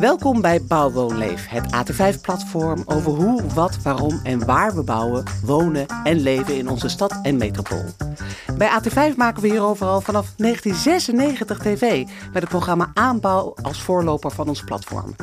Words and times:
Welkom 0.00 0.40
bij 0.40 0.62
Bouwwoonleef, 0.62 1.48
het 1.48 1.64
AT5-platform 1.74 2.82
over 2.86 3.12
hoe, 3.12 3.42
wat, 3.54 3.82
waarom 3.82 4.20
en 4.22 4.46
waar 4.46 4.74
we 4.74 4.82
bouwen, 4.82 5.24
wonen 5.44 5.86
en 6.04 6.20
leven 6.20 6.56
in 6.56 6.68
onze 6.68 6.88
stad 6.88 7.18
en 7.22 7.36
metropool. 7.36 7.84
Bij 8.56 8.80
AT5 8.80 9.16
maken 9.16 9.42
we 9.42 9.48
hierover 9.48 9.86
al 9.86 10.00
vanaf 10.00 10.32
1996 10.36 11.58
tv 11.58 12.06
met 12.32 12.42
het 12.42 12.48
programma 12.48 12.90
Aanbouw 12.94 13.54
als 13.62 13.82
voorloper 13.82 14.30
van 14.30 14.48
ons 14.48 14.64
platform. 14.64 15.14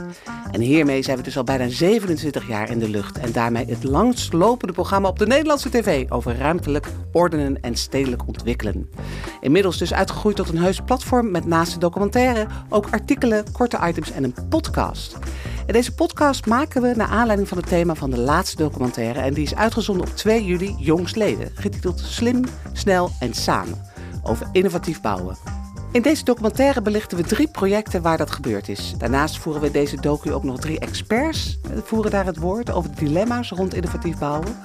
En 0.51 0.61
hiermee 0.61 1.02
zijn 1.02 1.18
we 1.18 1.23
dus 1.23 1.38
al 1.38 1.44
bijna 1.44 1.70
27 1.70 2.48
jaar 2.48 2.70
in 2.70 2.80
de 2.80 2.89
lucht 2.89 3.18
en 3.18 3.32
daarmee 3.32 3.66
het 3.66 3.84
langst 3.84 4.34
lopende 4.34 4.73
programma 4.73 5.07
op 5.07 5.20
de 5.20 5.28
Nederlandse 5.28 5.70
tv 5.70 6.10
over 6.10 6.38
ruimtelijk 6.38 6.88
ordenen 7.12 7.62
en 7.62 7.76
stedelijk 7.76 8.28
ontwikkelen. 8.28 8.89
Inmiddels 9.42 9.78
dus 9.78 9.94
uitgegroeid 9.94 10.36
tot 10.36 10.50
een 10.50 10.57
heus 10.57 10.82
platform 10.86 11.32
met 11.32 11.46
naast 11.46 11.73
de 11.73 11.80
documentaire 11.80 12.48
ook 12.70 12.88
artikelen, 12.92 13.52
korte 13.52 13.80
items 13.82 14.12
en 14.12 14.23
een 14.23 14.36
podcast. 14.50 14.64
En 15.66 15.73
deze 15.73 15.93
podcast 15.93 16.45
maken 16.45 16.82
we 16.82 16.93
naar 16.96 17.07
aanleiding 17.07 17.47
van 17.47 17.57
het 17.57 17.68
thema 17.68 17.96
van 17.96 18.10
de 18.10 18.18
laatste 18.18 18.55
documentaire. 18.55 19.19
En 19.19 19.33
die 19.33 19.43
is 19.43 19.55
uitgezonden 19.55 20.07
op 20.07 20.15
2 20.15 20.46
juli 20.46 20.75
jongstleden. 20.79 21.51
Getiteld 21.54 22.00
Slim, 22.00 22.43
Snel 22.74 23.11
en 23.19 23.33
Samen. 23.33 23.82
Over 24.24 24.47
innovatief 24.51 25.01
bouwen. 25.01 25.38
In 25.91 26.01
deze 26.01 26.24
documentaire 26.24 26.82
belichten 26.82 27.18
we 27.18 27.24
drie 27.24 27.47
projecten 27.47 28.01
waar 28.01 28.18
dat 28.18 28.32
gebeurd 28.32 28.69
is. 28.69 28.93
Daarnaast 28.97 29.38
voeren 29.38 29.61
we 29.61 29.71
deze 29.71 30.01
docu 30.01 30.33
ook 30.33 30.43
nog 30.43 30.60
drie 30.60 30.79
experts 30.79 31.60
eh, 31.63 31.77
voeren 31.83 32.11
daar 32.11 32.25
het 32.25 32.38
woord 32.38 32.72
over 32.72 32.89
de 32.89 33.05
dilemma's 33.05 33.50
rond 33.50 33.73
innovatief 33.73 34.17
bouwen. 34.17 34.55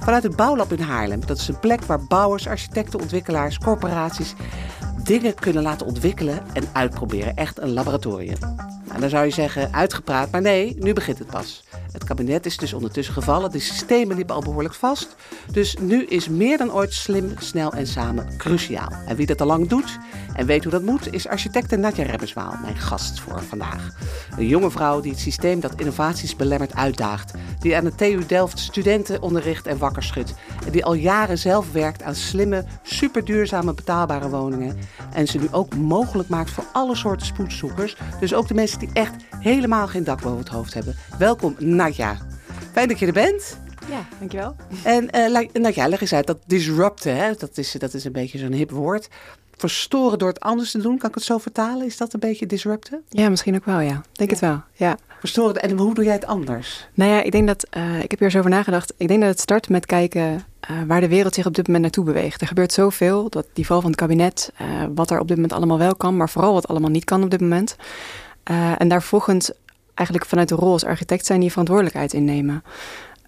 Vanuit 0.00 0.22
het 0.22 0.36
Bouwlab 0.36 0.72
in 0.72 0.80
Haarlem. 0.80 1.26
Dat 1.26 1.38
is 1.38 1.48
een 1.48 1.58
plek 1.58 1.84
waar 1.84 2.04
bouwers, 2.04 2.48
architecten, 2.48 3.00
ontwikkelaars, 3.00 3.58
corporaties 3.58 4.34
dingen 5.04 5.34
kunnen 5.34 5.62
laten 5.62 5.86
ontwikkelen 5.86 6.42
en 6.52 6.64
uitproberen. 6.72 7.36
Echt 7.36 7.60
een 7.60 7.72
laboratorium. 7.72 8.38
Nou, 8.90 9.00
dan 9.00 9.10
zou 9.10 9.24
je 9.24 9.30
zeggen, 9.30 9.72
uitgepraat, 9.72 10.30
maar 10.30 10.40
nee, 10.40 10.76
nu 10.78 10.92
begint 10.92 11.18
het 11.18 11.28
pas. 11.28 11.62
Het 11.92 12.04
kabinet 12.04 12.46
is 12.46 12.56
dus 12.56 12.72
ondertussen 12.72 13.14
gevallen, 13.14 13.50
de 13.50 13.58
systemen 13.58 14.16
liepen 14.16 14.34
al 14.34 14.42
behoorlijk 14.42 14.74
vast. 14.74 15.16
Dus 15.52 15.76
nu 15.80 16.04
is 16.04 16.28
meer 16.28 16.58
dan 16.58 16.72
ooit 16.72 16.92
slim, 16.92 17.34
snel 17.38 17.72
en 17.72 17.86
samen 17.86 18.36
cruciaal. 18.36 18.92
En 19.06 19.16
wie 19.16 19.26
dat 19.26 19.40
al 19.40 19.46
lang 19.46 19.68
doet 19.68 19.98
en 20.34 20.46
weet 20.46 20.62
hoe 20.62 20.72
dat 20.72 20.82
moet, 20.82 21.12
is 21.12 21.28
architecte 21.28 21.76
Nadja 21.76 22.04
Rebberswaal, 22.04 22.54
mijn 22.62 22.76
gast 22.76 23.20
voor 23.20 23.42
vandaag. 23.42 23.88
Een 24.36 24.46
jonge 24.46 24.70
vrouw 24.70 25.00
die 25.00 25.10
het 25.10 25.20
systeem 25.20 25.60
dat 25.60 25.80
innovaties 25.80 26.36
belemmert 26.36 26.74
uitdaagt. 26.74 27.32
Die 27.58 27.76
aan 27.76 27.84
de 27.84 27.94
TU 27.94 28.26
Delft 28.26 28.58
studenten 28.58 29.22
onderricht 29.22 29.66
en 29.66 29.78
wakker 29.78 30.02
schudt. 30.02 30.34
En 30.66 30.72
die 30.72 30.84
al 30.84 30.94
jaren 30.94 31.38
zelf 31.38 31.72
werkt 31.72 32.02
aan 32.02 32.14
slimme, 32.14 32.64
superduurzame 32.82 33.74
betaalbare 33.74 34.28
woningen. 34.28 34.78
En 35.12 35.26
ze 35.26 35.38
nu 35.38 35.48
ook 35.50 35.76
mogelijk 35.76 36.28
maakt 36.28 36.50
voor 36.50 36.64
alle 36.72 36.94
soorten 36.94 37.26
spoedzoekers. 37.26 37.96
Dus 38.20 38.34
ook 38.34 38.48
de 38.48 38.54
mensen 38.54 38.78
die 38.78 38.90
echt 38.92 39.14
helemaal 39.40 39.86
geen 39.86 40.04
dak 40.04 40.22
boven 40.22 40.38
het 40.38 40.48
hoofd 40.48 40.74
hebben. 40.74 40.96
Welkom 41.18 41.54
Nadja. 41.80 42.18
Fijn 42.72 42.88
dat 42.88 42.98
je 42.98 43.06
er 43.06 43.12
bent. 43.12 43.58
Ja, 43.88 44.08
dankjewel. 44.18 44.56
En 44.82 45.08
uh, 45.32 45.62
Nadja, 45.62 45.88
leg 45.88 46.00
eens 46.00 46.12
uit, 46.12 46.26
dat 46.26 46.38
disrupten, 46.46 47.16
hè? 47.16 47.32
Dat, 47.38 47.58
is, 47.58 47.72
dat 47.72 47.94
is 47.94 48.04
een 48.04 48.12
beetje 48.12 48.38
zo'n 48.38 48.52
hip 48.52 48.70
woord 48.70 49.08
verstoren 49.60 50.18
door 50.18 50.28
het 50.28 50.40
anders 50.40 50.70
te 50.70 50.78
doen. 50.78 50.98
Kan 50.98 51.08
ik 51.08 51.14
het 51.14 51.24
zo 51.24 51.38
vertalen? 51.38 51.86
Is 51.86 51.96
dat 51.96 52.12
een 52.12 52.20
beetje 52.20 52.46
disrupten? 52.46 53.02
Ja, 53.08 53.28
misschien 53.28 53.54
ook 53.54 53.64
wel, 53.64 53.80
ja. 53.80 54.02
Denk 54.12 54.30
het 54.30 54.38
wel, 54.38 54.62
ja. 54.72 54.96
Verstoren, 55.18 55.62
en 55.62 55.78
hoe 55.78 55.94
doe 55.94 56.04
jij 56.04 56.12
het 56.12 56.26
anders? 56.26 56.88
Nou 56.94 57.10
ja, 57.10 57.22
ik 57.22 57.32
denk 57.32 57.46
dat, 57.46 57.66
uh, 57.76 58.02
ik 58.02 58.10
heb 58.10 58.18
hier 58.18 58.28
eens 58.28 58.36
over 58.36 58.50
nagedacht. 58.50 58.92
Ik 58.96 59.08
denk 59.08 59.20
dat 59.20 59.28
het 59.28 59.40
start 59.40 59.68
met 59.68 59.86
kijken 59.86 60.44
uh, 60.70 60.82
waar 60.86 61.00
de 61.00 61.08
wereld 61.08 61.34
zich 61.34 61.46
op 61.46 61.54
dit 61.54 61.66
moment 61.66 61.84
naartoe 61.84 62.04
beweegt. 62.04 62.40
Er 62.40 62.46
gebeurt 62.46 62.72
zoveel, 62.72 63.28
dat 63.28 63.46
die 63.52 63.66
val 63.66 63.80
van 63.80 63.90
het 63.90 64.00
kabinet, 64.00 64.52
uh, 64.60 64.66
wat 64.94 65.10
er 65.10 65.20
op 65.20 65.28
dit 65.28 65.36
moment 65.36 65.54
allemaal 65.54 65.78
wel 65.78 65.96
kan, 65.96 66.16
maar 66.16 66.28
vooral 66.28 66.52
wat 66.52 66.68
allemaal 66.68 66.90
niet 66.90 67.04
kan 67.04 67.22
op 67.22 67.30
dit 67.30 67.40
moment. 67.40 67.76
en 68.78 68.88
daar 68.88 69.02
volgens 69.02 69.52
eigenlijk 70.00 70.28
vanuit 70.28 70.48
de 70.48 70.54
rol 70.54 70.72
als 70.72 70.84
architect 70.84 71.26
zijn 71.26 71.40
die 71.40 71.50
verantwoordelijkheid 71.50 72.12
innemen. 72.12 72.62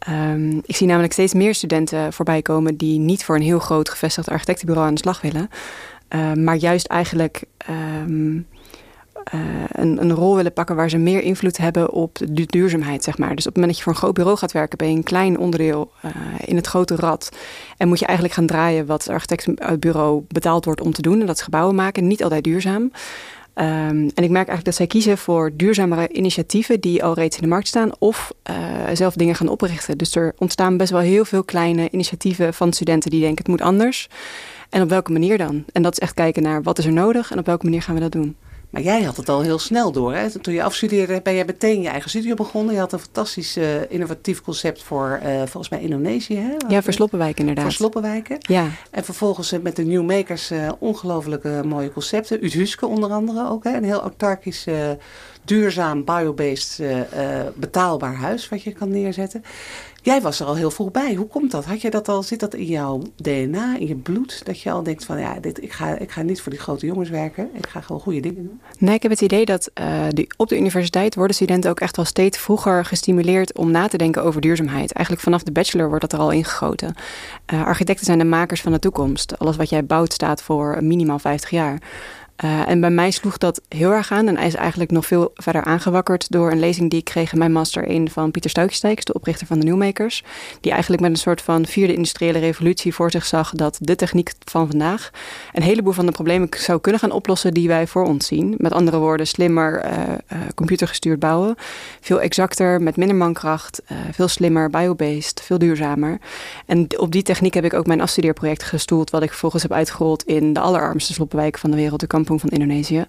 Um, 0.08 0.62
ik 0.64 0.76
zie 0.76 0.86
namelijk 0.86 1.12
steeds 1.12 1.34
meer 1.34 1.54
studenten 1.54 2.12
voorbij 2.12 2.42
komen 2.42 2.76
die 2.76 2.98
niet 2.98 3.24
voor 3.24 3.34
een 3.34 3.42
heel 3.42 3.58
groot 3.58 3.88
gevestigd 3.88 4.28
architectenbureau 4.28 4.88
aan 4.88 4.94
de 4.94 5.00
slag 5.00 5.20
willen. 5.20 5.48
Uh, 6.08 6.32
maar 6.32 6.56
juist 6.56 6.86
eigenlijk 6.86 7.44
um, 7.70 8.46
uh, 9.34 9.40
een, 9.72 10.02
een, 10.02 10.12
rol 10.12 10.36
willen 10.36 10.52
pakken 10.52 10.76
waar 10.76 10.90
ze 10.90 10.98
meer 10.98 11.22
invloed 11.22 11.56
hebben 11.56 11.90
op 11.90 12.18
de 12.30 12.46
duurzaamheid, 12.46 13.04
zeg 13.04 13.18
maar. 13.18 13.34
Dus 13.34 13.46
op 13.46 13.54
het 13.54 13.54
moment 13.54 13.66
dat 13.66 13.76
je 13.76 13.82
voor 13.82 13.92
een 13.92 13.98
groot 13.98 14.14
bureau 14.14 14.36
gaat 14.36 14.52
werken, 14.52 14.78
ben 14.78 14.90
je 14.90 14.96
een 14.96 15.02
klein 15.02 15.38
onderdeel 15.38 15.92
uh, 16.04 16.10
in 16.44 16.56
het 16.56 16.66
grote 16.66 16.96
rad. 16.96 17.36
En 17.76 17.88
moet 17.88 17.98
je 17.98 18.06
eigenlijk 18.06 18.36
gaan 18.36 18.46
draaien 18.46 18.86
wat 18.86 19.04
het 19.04 19.12
architectenbureau 19.12 20.24
betaald 20.28 20.64
wordt 20.64 20.80
om 20.80 20.92
te 20.92 21.02
doen. 21.02 21.20
En 21.20 21.26
dat 21.26 21.36
is 21.36 21.42
gebouwen 21.42 21.74
maken, 21.74 22.06
niet 22.06 22.22
altijd 22.22 22.44
duurzaam. 22.44 22.90
Um, 23.54 23.64
en 24.14 24.24
ik 24.24 24.30
merk 24.30 24.48
eigenlijk 24.48 24.64
dat 24.64 24.74
zij 24.74 24.86
kiezen 24.86 25.18
voor 25.18 25.50
duurzamere 25.54 26.08
initiatieven 26.08 26.80
die 26.80 27.04
al 27.04 27.14
reeds 27.14 27.36
in 27.36 27.42
de 27.42 27.48
markt 27.48 27.66
staan, 27.66 27.90
of 27.98 28.32
uh, 28.50 28.56
zelf 28.92 29.14
dingen 29.14 29.34
gaan 29.34 29.48
oprichten. 29.48 29.98
Dus 29.98 30.14
er 30.14 30.34
ontstaan 30.38 30.76
best 30.76 30.90
wel 30.90 31.00
heel 31.00 31.24
veel 31.24 31.44
kleine 31.44 31.88
initiatieven 31.90 32.54
van 32.54 32.72
studenten 32.72 33.10
die 33.10 33.20
denken 33.20 33.38
het 33.38 33.48
moet 33.48 33.60
anders. 33.60 34.08
En 34.70 34.82
op 34.82 34.88
welke 34.88 35.12
manier 35.12 35.38
dan? 35.38 35.64
En 35.72 35.82
dat 35.82 35.92
is 35.92 35.98
echt 35.98 36.14
kijken 36.14 36.42
naar 36.42 36.62
wat 36.62 36.78
is 36.78 36.84
er 36.84 36.92
nodig 36.92 37.30
en 37.30 37.38
op 37.38 37.46
welke 37.46 37.64
manier 37.64 37.82
gaan 37.82 37.94
we 37.94 38.00
dat 38.00 38.12
doen. 38.12 38.36
Maar 38.72 38.82
jij 38.82 39.02
had 39.02 39.16
het 39.16 39.28
al 39.28 39.40
heel 39.40 39.58
snel 39.58 39.92
door. 39.92 40.14
Hè? 40.14 40.40
Toen 40.40 40.54
je 40.54 40.62
afstudeerde 40.62 41.20
ben 41.22 41.34
je 41.34 41.44
meteen 41.44 41.82
je 41.82 41.88
eigen 41.88 42.10
studio 42.10 42.34
begonnen. 42.34 42.74
Je 42.74 42.80
had 42.80 42.92
een 42.92 42.98
fantastisch 42.98 43.56
uh, 43.56 43.90
innovatief 43.90 44.40
concept 44.40 44.82
voor 44.82 45.20
uh, 45.24 45.36
volgens 45.36 45.68
mij 45.68 45.80
Indonesië. 45.80 46.36
Hè? 46.36 46.54
Ja, 46.68 46.82
voor 46.82 46.92
Sloppenwijk 46.92 47.38
inderdaad. 47.38 47.64
Voor 47.64 47.72
Sloppenwijken. 47.72 48.36
Ja. 48.38 48.68
En 48.90 49.04
vervolgens 49.04 49.52
uh, 49.52 49.60
met 49.60 49.76
de 49.76 49.84
New 49.84 50.04
Makers 50.04 50.50
ongelooflijke 50.78 51.62
mooie 51.64 51.92
concepten. 51.92 52.44
Uthuske 52.44 52.86
onder 52.86 53.10
andere 53.10 53.48
ook. 53.48 53.64
Hè? 53.64 53.76
Een 53.76 53.84
heel 53.84 54.00
autarkisch, 54.00 54.66
duurzaam, 55.44 56.04
biobased, 56.04 56.82
betaalbaar 57.54 58.14
huis 58.14 58.48
wat 58.48 58.62
je 58.62 58.72
kan 58.72 58.90
neerzetten. 58.90 59.44
Jij 60.02 60.20
was 60.20 60.40
er 60.40 60.46
al 60.46 60.54
heel 60.54 60.70
vroeg 60.70 60.90
bij. 60.90 61.14
Hoe 61.14 61.26
komt 61.26 61.50
dat? 61.50 61.64
Had 61.64 61.80
je 61.80 61.90
dat 61.90 62.08
al, 62.08 62.22
zit 62.22 62.40
dat 62.40 62.54
in 62.54 62.64
jouw 62.64 63.02
DNA, 63.16 63.76
in 63.78 63.86
je 63.86 63.94
bloed? 63.94 64.44
Dat 64.44 64.60
je 64.60 64.70
al 64.70 64.82
denkt 64.82 65.04
van 65.04 65.18
ja, 65.20 65.40
dit, 65.40 65.62
ik, 65.62 65.72
ga, 65.72 65.98
ik 65.98 66.10
ga 66.10 66.22
niet 66.22 66.40
voor 66.40 66.52
die 66.52 66.60
grote 66.60 66.86
jongens 66.86 67.10
werken. 67.10 67.50
Ik 67.54 67.66
ga 67.66 67.80
gewoon 67.80 68.00
goede 68.00 68.20
dingen 68.20 68.42
doen. 68.42 68.60
Nee, 68.78 68.94
ik 68.94 69.02
heb 69.02 69.10
het 69.10 69.20
idee 69.20 69.44
dat 69.44 69.70
die, 70.08 70.28
op 70.36 70.48
de 70.48 70.58
universiteit 70.58 71.14
worden 71.14 71.36
studenten 71.36 71.70
ook 71.70 71.80
echt 71.80 71.96
wel 71.96 72.04
steeds 72.04 72.38
vroeger 72.38 72.84
gestimuleerd 72.84 73.56
om 73.56 73.70
na 73.70 73.88
te 73.88 73.96
denken 73.96 74.22
over 74.22 74.40
duurzaamheid. 74.40 74.92
Eigenlijk 74.92 75.24
vanaf 75.24 75.42
de 75.42 75.52
bachelor 75.52 75.88
wordt 75.88 76.00
dat 76.00 76.12
er 76.12 76.18
al 76.18 76.30
ingegoten. 76.30 76.94
Uh, 77.52 77.64
architecten 77.64 78.04
zijn 78.04 78.18
de 78.18 78.24
makers 78.24 78.60
van 78.60 78.72
de 78.72 78.78
toekomst. 78.78 79.38
Alles 79.38 79.56
wat 79.56 79.68
jij 79.68 79.84
bouwt 79.84 80.12
staat 80.12 80.42
voor 80.42 80.78
minimaal 80.80 81.18
50 81.18 81.50
jaar. 81.50 81.78
Uh, 82.44 82.68
en 82.68 82.80
bij 82.80 82.90
mij 82.90 83.10
sloeg 83.10 83.38
dat 83.38 83.60
heel 83.68 83.90
erg 83.90 84.12
aan 84.12 84.28
en 84.28 84.36
hij 84.36 84.46
is 84.46 84.54
eigenlijk 84.54 84.90
nog 84.90 85.06
veel 85.06 85.30
verder 85.34 85.64
aangewakkerd 85.64 86.30
door 86.30 86.50
een 86.50 86.58
lezing 86.58 86.90
die 86.90 86.98
ik 86.98 87.04
kreeg 87.04 87.32
in 87.32 87.38
mijn 87.38 87.52
master 87.52 87.88
1 87.88 88.10
van 88.10 88.30
Pieter 88.30 88.50
Stuikstijks, 88.50 89.04
de 89.04 89.12
oprichter 89.12 89.46
van 89.46 89.60
de 89.60 89.66
Newmakers. 89.66 90.24
Die 90.60 90.72
eigenlijk 90.72 91.02
met 91.02 91.10
een 91.10 91.16
soort 91.16 91.42
van 91.42 91.66
vierde 91.66 91.94
industriële 91.94 92.38
revolutie 92.38 92.94
voor 92.94 93.10
zich 93.10 93.26
zag 93.26 93.50
dat 93.50 93.78
de 93.80 93.96
techniek 93.96 94.32
van 94.44 94.66
vandaag 94.66 95.10
een 95.52 95.62
heleboel 95.62 95.92
van 95.92 96.06
de 96.06 96.12
problemen 96.12 96.48
zou 96.56 96.80
kunnen 96.80 97.00
gaan 97.00 97.10
oplossen 97.10 97.54
die 97.54 97.68
wij 97.68 97.86
voor 97.86 98.04
ons 98.04 98.26
zien. 98.26 98.54
Met 98.58 98.72
andere 98.72 98.98
woorden, 98.98 99.26
slimmer, 99.26 99.84
uh, 99.84 100.38
computergestuurd 100.54 101.18
bouwen, 101.18 101.54
veel 102.00 102.20
exacter, 102.20 102.82
met 102.82 102.96
minder 102.96 103.16
mankracht, 103.16 103.82
veel 104.12 104.28
slimmer, 104.28 104.70
biobased, 104.70 105.40
veel 105.44 105.58
duurzamer. 105.58 106.18
En 106.66 106.98
op 106.98 107.12
die 107.12 107.22
techniek 107.22 107.54
heb 107.54 107.64
ik 107.64 107.74
ook 107.74 107.86
mijn 107.86 108.00
afstudeerproject 108.00 108.62
gestoeld, 108.62 109.10
wat 109.10 109.22
ik 109.22 109.30
vervolgens 109.30 109.62
heb 109.62 109.72
uitgerold 109.72 110.22
in 110.22 110.52
de 110.52 110.60
allerarmste 110.60 111.12
sloppenwijken 111.12 111.60
van 111.60 111.70
de 111.70 111.76
wereld, 111.76 112.00
de 112.00 112.06
kampong 112.06 112.31
van 112.40 112.48
Indonesië. 112.48 113.06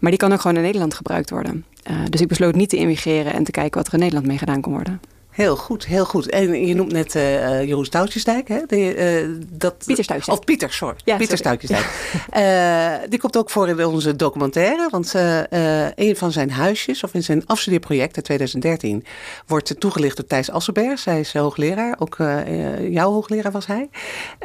Maar 0.00 0.10
die 0.10 0.20
kan 0.20 0.32
ook 0.32 0.40
gewoon 0.40 0.56
in 0.56 0.62
Nederland 0.62 0.94
gebruikt 0.94 1.30
worden. 1.30 1.64
Uh, 1.90 1.96
dus 2.08 2.20
ik 2.20 2.28
besloot 2.28 2.54
niet 2.54 2.68
te 2.68 2.76
immigreren 2.76 3.32
en 3.32 3.44
te 3.44 3.50
kijken 3.50 3.78
wat 3.78 3.86
er 3.86 3.92
in 3.92 3.98
Nederland 3.98 4.26
mee 4.26 4.38
gedaan 4.38 4.60
kon 4.60 4.72
worden. 4.72 5.00
Heel 5.34 5.56
goed, 5.56 5.86
heel 5.86 6.04
goed. 6.04 6.30
En 6.30 6.66
je 6.66 6.74
noemt 6.74 6.92
net 6.92 7.14
uh, 7.14 7.64
Jeroen 7.64 7.84
Stoutjesdijk, 7.84 8.48
hè? 8.48 8.60
De, 8.66 9.22
uh, 9.26 9.44
dat, 9.52 9.78
Pieter 9.86 10.04
Stoutjesdijk. 10.04 10.38
Of 10.38 10.44
Pieter, 10.44 10.72
sorry. 10.72 10.96
Ja, 11.04 11.16
Pieter 11.16 11.38
Stoutjesdijk. 11.38 11.86
uh, 12.36 13.08
die 13.10 13.18
komt 13.18 13.36
ook 13.36 13.50
voor 13.50 13.68
in 13.68 13.84
onze 13.84 14.16
documentaire. 14.16 14.88
Want 14.90 15.14
een 15.94 16.16
van 16.16 16.32
zijn 16.32 16.50
huisjes, 16.50 17.04
of 17.04 17.14
in 17.14 17.22
zijn 17.22 17.46
afstudeerproject 17.46 18.16
uit 18.16 18.24
2013, 18.24 19.04
wordt 19.46 19.80
toegelicht 19.80 20.16
door 20.16 20.26
Thijs 20.26 20.50
Asselberg. 20.50 20.98
Zij 20.98 21.20
is 21.20 21.32
hoogleraar, 21.32 21.96
ook 21.98 22.16
jouw 22.90 23.12
hoogleraar 23.12 23.52
was 23.52 23.66
hij. 23.66 23.88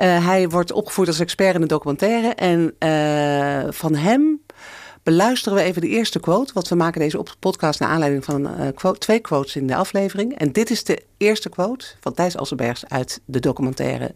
hij 0.04 0.50
wordt 0.50 0.72
opgevoerd 0.72 1.08
als 1.08 1.20
expert 1.20 1.56
in 1.56 1.62
de 1.62 1.68
documentaire. 1.68 2.28
En 2.34 2.76
van 3.74 3.96
hem 3.96 4.39
beluisteren 5.10 5.58
we 5.58 5.64
even 5.64 5.82
de 5.82 5.88
eerste 5.88 6.20
quote. 6.20 6.54
Want 6.54 6.68
we 6.68 6.76
maken 6.76 7.00
deze 7.00 7.24
podcast 7.40 7.80
naar 7.80 7.90
aanleiding 7.90 8.24
van 8.24 8.48
uh, 8.48 8.68
quote, 8.76 9.00
twee 9.00 9.20
quotes 9.20 9.56
in 9.56 9.68
de 9.68 9.76
aflevering. 9.76 10.38
En 10.38 10.52
dit 10.52 10.70
is 10.70 10.84
de 10.84 11.04
eerste 11.18 11.50
quote 11.50 11.86
van 12.00 12.14
Thijs 12.14 12.38
Asselbergs 12.38 12.86
uit 12.88 13.22
de 13.26 13.40
documentaire 13.40 14.16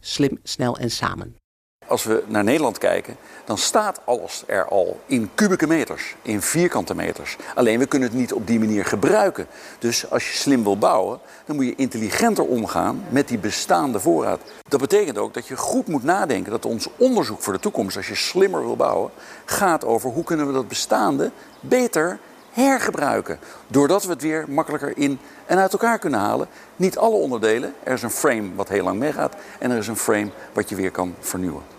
Slim, 0.00 0.38
Snel 0.42 0.78
en 0.78 0.90
Samen. 0.90 1.43
Als 1.86 2.04
we 2.04 2.22
naar 2.26 2.44
Nederland 2.44 2.78
kijken, 2.78 3.16
dan 3.44 3.58
staat 3.58 4.00
alles 4.04 4.42
er 4.46 4.68
al 4.68 5.00
in 5.06 5.30
kubieke 5.34 5.66
meters, 5.66 6.14
in 6.22 6.42
vierkante 6.42 6.94
meters. 6.94 7.36
Alleen 7.54 7.78
we 7.78 7.86
kunnen 7.86 8.08
het 8.08 8.18
niet 8.18 8.32
op 8.32 8.46
die 8.46 8.58
manier 8.58 8.84
gebruiken. 8.84 9.46
Dus 9.78 10.10
als 10.10 10.30
je 10.30 10.36
slim 10.36 10.62
wil 10.62 10.78
bouwen, 10.78 11.18
dan 11.44 11.56
moet 11.56 11.64
je 11.64 11.74
intelligenter 11.74 12.44
omgaan 12.44 13.04
met 13.08 13.28
die 13.28 13.38
bestaande 13.38 14.00
voorraad. 14.00 14.40
Dat 14.68 14.80
betekent 14.80 15.18
ook 15.18 15.34
dat 15.34 15.46
je 15.46 15.56
goed 15.56 15.88
moet 15.88 16.02
nadenken 16.02 16.50
dat 16.50 16.64
ons 16.64 16.88
onderzoek 16.96 17.42
voor 17.42 17.52
de 17.52 17.58
toekomst, 17.58 17.96
als 17.96 18.08
je 18.08 18.14
slimmer 18.14 18.60
wil 18.60 18.76
bouwen, 18.76 19.10
gaat 19.44 19.84
over 19.84 20.10
hoe 20.10 20.24
kunnen 20.24 20.46
we 20.46 20.52
dat 20.52 20.68
bestaande 20.68 21.30
beter 21.60 22.18
hergebruiken. 22.50 23.38
Doordat 23.66 24.04
we 24.04 24.10
het 24.10 24.22
weer 24.22 24.44
makkelijker 24.48 24.96
in 24.96 25.18
en 25.46 25.58
uit 25.58 25.72
elkaar 25.72 25.98
kunnen 25.98 26.20
halen. 26.20 26.48
Niet 26.76 26.98
alle 26.98 27.16
onderdelen. 27.16 27.74
Er 27.82 27.92
is 27.92 28.02
een 28.02 28.10
frame 28.10 28.54
wat 28.54 28.68
heel 28.68 28.84
lang 28.84 28.98
meegaat. 28.98 29.34
En 29.58 29.70
er 29.70 29.78
is 29.78 29.88
een 29.88 29.96
frame 29.96 30.30
wat 30.52 30.68
je 30.68 30.76
weer 30.76 30.90
kan 30.90 31.14
vernieuwen. 31.20 31.73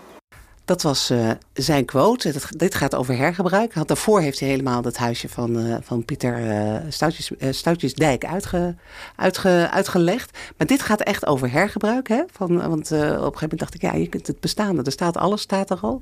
Dat 0.66 0.82
was 0.82 1.10
uh, 1.10 1.30
zijn 1.52 1.84
quote. 1.84 2.34
dit 2.48 2.74
gaat 2.74 2.94
over 2.94 3.16
hergebruik. 3.16 3.86
Daarvoor 3.86 4.20
heeft 4.20 4.40
hij 4.40 4.48
helemaal 4.48 4.82
dat 4.82 4.96
huisje 4.96 5.28
van, 5.28 5.58
uh, 5.58 5.76
van 5.80 6.04
Pieter 6.04 6.40
uh, 6.40 6.76
Stoutjes, 6.88 7.30
Stoutjesdijk 7.50 8.24
uitge, 8.24 8.74
uitge, 9.16 9.68
uitgelegd. 9.70 10.38
Maar 10.56 10.66
dit 10.66 10.82
gaat 10.82 11.00
echt 11.00 11.26
over 11.26 11.50
hergebruik. 11.50 12.08
Hè? 12.08 12.22
Van, 12.32 12.68
want 12.68 12.90
op 12.90 12.98
een 12.98 13.08
gegeven 13.08 13.32
moment 13.32 13.58
dacht 13.58 13.74
ik, 13.74 13.82
ja, 13.82 13.94
je 13.94 14.06
kunt 14.06 14.26
het 14.26 14.40
bestaande. 14.40 14.82
Er 14.82 14.92
staat 14.92 15.16
alles, 15.16 15.40
staat 15.40 15.70
er 15.70 15.78
al. 15.80 16.00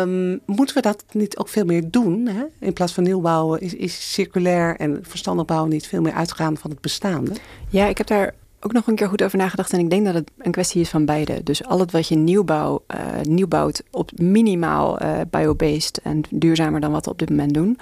Um, 0.00 0.40
moeten 0.46 0.74
we 0.74 0.82
dat 0.82 1.04
niet 1.12 1.36
ook 1.36 1.48
veel 1.48 1.64
meer 1.64 1.90
doen? 1.90 2.26
Hè? 2.26 2.44
In 2.58 2.72
plaats 2.72 2.92
van 2.92 3.02
nieuw 3.02 3.20
bouwen 3.20 3.60
is, 3.60 3.74
is 3.74 4.12
circulair 4.12 4.76
en 4.76 4.98
verstandig 5.02 5.46
bouwen 5.46 5.70
niet 5.70 5.86
veel 5.86 6.00
meer 6.00 6.12
uitgaan 6.12 6.56
van 6.56 6.70
het 6.70 6.80
bestaande? 6.80 7.32
Ja, 7.68 7.86
ik 7.86 7.98
heb 7.98 8.06
daar 8.06 8.34
ook 8.60 8.72
nog 8.72 8.86
een 8.86 8.94
keer 8.94 9.08
goed 9.08 9.22
over 9.22 9.38
nagedacht. 9.38 9.72
En 9.72 9.78
ik 9.78 9.90
denk 9.90 10.04
dat 10.04 10.14
het 10.14 10.30
een 10.38 10.50
kwestie 10.50 10.80
is 10.80 10.88
van 10.88 11.04
beide. 11.04 11.42
Dus 11.42 11.64
al 11.64 11.80
het 11.80 11.90
wat 11.90 12.08
je 12.08 12.16
nieuwbouw, 12.16 12.82
uh, 12.94 12.98
nieuw 13.22 13.46
bouwt 13.46 13.82
op 13.90 14.10
minimaal 14.18 15.02
uh, 15.02 15.20
biobased 15.30 16.00
en 16.02 16.22
duurzamer 16.30 16.80
dan 16.80 16.92
wat 16.92 17.04
we 17.04 17.10
op 17.10 17.18
dit 17.18 17.30
moment 17.30 17.54
doen. 17.54 17.78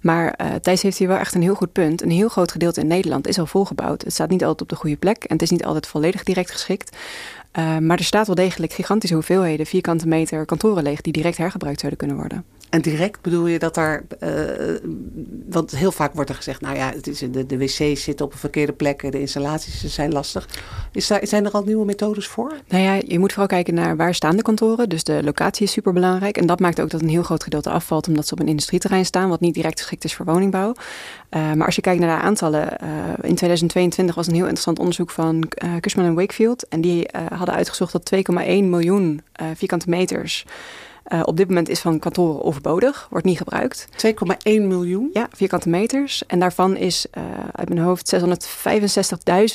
Maar 0.00 0.40
uh, 0.40 0.54
Thijs 0.54 0.82
heeft 0.82 0.98
hier 0.98 1.08
wel 1.08 1.16
echt 1.16 1.34
een 1.34 1.42
heel 1.42 1.54
goed 1.54 1.72
punt. 1.72 2.02
Een 2.02 2.10
heel 2.10 2.28
groot 2.28 2.52
gedeelte 2.52 2.80
in 2.80 2.86
Nederland 2.86 3.26
is 3.28 3.38
al 3.38 3.46
volgebouwd. 3.46 4.02
Het 4.02 4.12
staat 4.12 4.30
niet 4.30 4.42
altijd 4.42 4.62
op 4.62 4.68
de 4.68 4.76
goede 4.76 4.96
plek 4.96 5.24
en 5.24 5.32
het 5.32 5.42
is 5.42 5.50
niet 5.50 5.64
altijd 5.64 5.86
volledig 5.86 6.22
direct 6.22 6.50
geschikt. 6.50 6.96
maar 7.80 7.98
er 7.98 8.04
staat 8.04 8.26
wel 8.26 8.36
degelijk 8.36 8.72
gigantische 8.72 9.14
hoeveelheden 9.14 9.66
vierkante 9.66 10.08
meter 10.08 10.44
kantoren 10.44 10.82
leeg 10.82 11.00
die 11.00 11.12
direct 11.12 11.36
hergebruikt 11.36 11.80
zouden 11.80 11.98
kunnen 11.98 12.16
worden. 12.16 12.44
En 12.72 12.80
direct 12.80 13.20
bedoel 13.20 13.46
je 13.46 13.58
dat 13.58 13.74
daar, 13.74 14.02
uh, 14.20 14.30
want 15.48 15.70
heel 15.70 15.92
vaak 15.92 16.14
wordt 16.14 16.30
er 16.30 16.36
gezegd, 16.36 16.60
nou 16.60 16.76
ja, 16.76 16.92
het 16.94 17.06
is, 17.06 17.18
de, 17.18 17.46
de 17.46 17.58
wc's 17.58 18.02
zitten 18.02 18.26
op 18.26 18.32
een 18.32 18.38
verkeerde 18.38 18.72
plek, 18.72 19.12
de 19.12 19.20
installaties 19.20 19.94
zijn 19.94 20.12
lastig. 20.12 20.48
Is 20.92 21.06
daar, 21.06 21.26
zijn 21.26 21.44
er 21.44 21.50
al 21.50 21.62
nieuwe 21.64 21.84
methodes 21.84 22.26
voor? 22.26 22.52
Nou 22.68 22.82
ja, 22.82 23.00
je 23.06 23.18
moet 23.18 23.30
vooral 23.30 23.48
kijken 23.48 23.74
naar 23.74 23.96
waar 23.96 24.14
staan 24.14 24.36
de 24.36 24.42
kantoren. 24.42 24.88
Dus 24.88 25.04
de 25.04 25.22
locatie 25.22 25.66
is 25.66 25.72
super 25.72 25.92
belangrijk. 25.92 26.36
En 26.36 26.46
dat 26.46 26.60
maakt 26.60 26.80
ook 26.80 26.90
dat 26.90 27.00
een 27.00 27.08
heel 27.08 27.22
groot 27.22 27.42
gedeelte 27.42 27.70
afvalt, 27.70 28.08
omdat 28.08 28.26
ze 28.26 28.32
op 28.32 28.40
een 28.40 28.48
industrieterrein 28.48 29.04
staan, 29.04 29.28
wat 29.28 29.40
niet 29.40 29.54
direct 29.54 29.80
geschikt 29.80 30.04
is 30.04 30.14
voor 30.14 30.26
woningbouw. 30.26 30.74
Uh, 31.30 31.52
maar 31.52 31.66
als 31.66 31.76
je 31.76 31.82
kijkt 31.82 32.00
naar 32.00 32.18
de 32.18 32.24
aantallen, 32.24 32.68
uh, 32.82 32.88
in 33.22 33.34
2022 33.34 34.14
was 34.14 34.26
een 34.26 34.34
heel 34.34 34.42
interessant 34.42 34.78
onderzoek 34.78 35.10
van 35.10 35.48
uh, 35.64 35.76
Cushman 35.80 36.14
Wakefield. 36.14 36.68
En 36.68 36.80
die 36.80 37.08
hadden 37.34 37.54
uitgezocht 37.54 37.92
dat 37.92 38.12
2,1 38.14 38.44
miljoen 38.46 39.20
vierkante 39.54 39.88
meters 39.88 40.44
uh, 41.08 41.20
op 41.24 41.36
dit 41.36 41.48
moment 41.48 41.68
is 41.68 41.80
van 41.80 41.98
kantoren 41.98 42.44
overbodig, 42.44 43.06
wordt 43.10 43.26
niet 43.26 43.36
gebruikt. 43.36 43.86
2,1 44.06 44.12
miljoen? 44.44 45.10
Ja, 45.12 45.28
vierkante 45.32 45.68
meters. 45.68 46.26
En 46.26 46.38
daarvan 46.38 46.76
is 46.76 47.06
uh, 47.18 47.24
uit 47.52 47.68
mijn 47.68 47.80
hoofd 47.80 48.14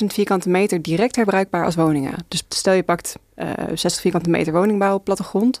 665.000 0.00 0.06
vierkante 0.06 0.48
meter 0.48 0.82
direct 0.82 1.16
herbruikbaar 1.16 1.64
als 1.64 1.74
woningen. 1.74 2.14
Dus 2.28 2.44
stel 2.48 2.72
je 2.72 2.82
pakt 2.82 3.18
uh, 3.36 3.50
eh, 3.50 3.64
60 3.74 4.00
vierkante 4.00 4.30
meter 4.30 4.52
woningbouw 4.52 4.94
op 4.94 5.04
plattegrond. 5.04 5.60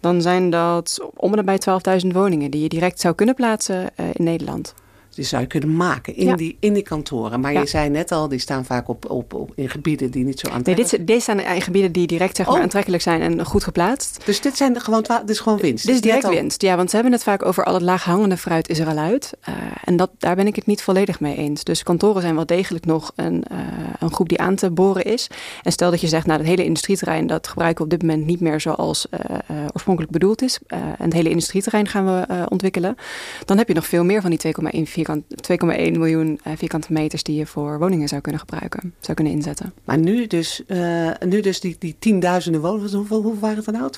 Dan 0.00 0.22
zijn 0.22 0.50
dat 0.50 1.08
om 1.14 1.34
en 1.34 1.44
bij 1.44 1.60
12.000 2.02 2.06
woningen 2.06 2.50
die 2.50 2.62
je 2.62 2.68
direct 2.68 3.00
zou 3.00 3.14
kunnen 3.14 3.34
plaatsen 3.34 3.90
in 4.12 4.24
Nederland 4.24 4.74
die 5.14 5.24
zou 5.24 5.42
je 5.42 5.48
kunnen 5.48 5.76
maken 5.76 6.16
in, 6.16 6.36
die, 6.36 6.56
in 6.60 6.72
die 6.72 6.82
kantoren. 6.82 7.40
Maar 7.40 7.52
je 7.52 7.66
zei 7.66 7.88
net 7.88 8.12
al, 8.12 8.28
die 8.28 8.38
staan 8.38 8.64
vaak 8.64 8.88
op, 8.88 9.10
op, 9.10 9.34
op 9.34 9.52
in 9.54 9.70
gebieden 9.70 10.10
die 10.10 10.24
niet 10.24 10.40
zo 10.40 10.48
aantrekkelijk 10.48 10.88
zijn. 10.88 11.00
Nee, 11.00 11.06
dit, 11.06 11.14
dit 11.14 11.22
staan 11.22 11.54
in 11.54 11.62
gebieden 11.62 11.92
die 11.92 12.06
direct 12.06 12.36
zeg 12.36 12.46
maar, 12.46 12.54
oh. 12.54 12.62
aantrekkelijk 12.62 13.02
zijn 13.02 13.20
en 13.20 13.44
goed 13.44 13.64
geplaatst. 13.64 14.20
Dus 14.24 14.40
dit, 14.40 14.56
zijn 14.56 14.80
gewoon, 14.80 15.02
dit 15.02 15.30
is 15.30 15.40
gewoon 15.40 15.58
winst? 15.58 15.86
Dit 15.86 15.94
is 15.94 16.00
direct 16.00 16.28
winst, 16.28 16.62
ja. 16.62 16.76
Want 16.76 16.88
ze 16.88 16.94
hebben 16.94 17.14
het 17.14 17.22
vaak 17.22 17.44
over 17.44 17.64
al 17.64 17.74
het 17.74 17.82
laaghangende 17.82 18.36
fruit 18.36 18.68
is 18.68 18.78
er 18.78 18.86
al 18.86 18.98
uit. 18.98 19.32
Uh, 19.48 19.54
en 19.84 19.96
dat, 19.96 20.10
daar 20.18 20.36
ben 20.36 20.46
ik 20.46 20.56
het 20.56 20.66
niet 20.66 20.82
volledig 20.82 21.20
mee 21.20 21.36
eens. 21.36 21.64
Dus 21.64 21.82
kantoren 21.82 22.22
zijn 22.22 22.34
wel 22.34 22.46
degelijk 22.46 22.86
nog 22.86 23.12
een, 23.16 23.44
uh, 23.52 23.58
een 23.98 24.12
groep 24.12 24.28
die 24.28 24.40
aan 24.40 24.54
te 24.54 24.70
boren 24.70 25.04
is. 25.04 25.28
En 25.62 25.72
stel 25.72 25.90
dat 25.90 26.00
je 26.00 26.08
zegt, 26.08 26.26
nou, 26.26 26.38
het 26.38 26.48
hele 26.48 26.64
industrieterrein... 26.64 27.26
dat 27.26 27.48
gebruiken 27.48 27.78
we 27.78 27.84
op 27.84 27.98
dit 28.00 28.08
moment 28.08 28.26
niet 28.26 28.40
meer 28.40 28.60
zoals 28.60 29.06
uh, 29.10 29.36
oorspronkelijk 29.72 30.12
bedoeld 30.12 30.42
is. 30.42 30.58
en 30.66 30.94
het 30.98 31.12
hele 31.12 31.30
industrieterrein 31.30 31.88
gaan 31.88 32.04
we 32.04 32.46
ontwikkelen. 32.48 32.96
Dan 33.44 33.58
heb 33.58 33.68
je 33.68 33.74
nog 33.74 33.86
veel 33.86 34.04
meer 34.04 34.20
van 34.20 34.30
die 34.30 34.54
2,1 34.74 34.82
vierkant 35.04 35.24
2,1 35.74 35.78
1 35.78 35.98
miljoen 35.98 36.40
uh, 36.46 36.52
vierkante 36.56 36.92
meters 36.92 37.22
die 37.22 37.36
je 37.36 37.46
voor 37.46 37.78
woningen 37.78 38.08
zou 38.08 38.20
kunnen 38.20 38.40
gebruiken, 38.40 38.94
zou 39.00 39.14
kunnen 39.14 39.32
inzetten. 39.32 39.72
Maar 39.84 39.98
nu 39.98 40.26
dus, 40.26 40.62
uh, 40.66 41.10
nu 41.26 41.40
dus 41.40 41.60
die, 41.60 41.76
die 41.78 41.96
tienduizenden 41.98 42.60
woningen, 42.60 42.92
hoeveel, 42.92 43.22
hoeveel 43.22 43.40
waren 43.40 43.56
het 43.56 43.66
er 43.66 43.72
nou? 43.72 43.90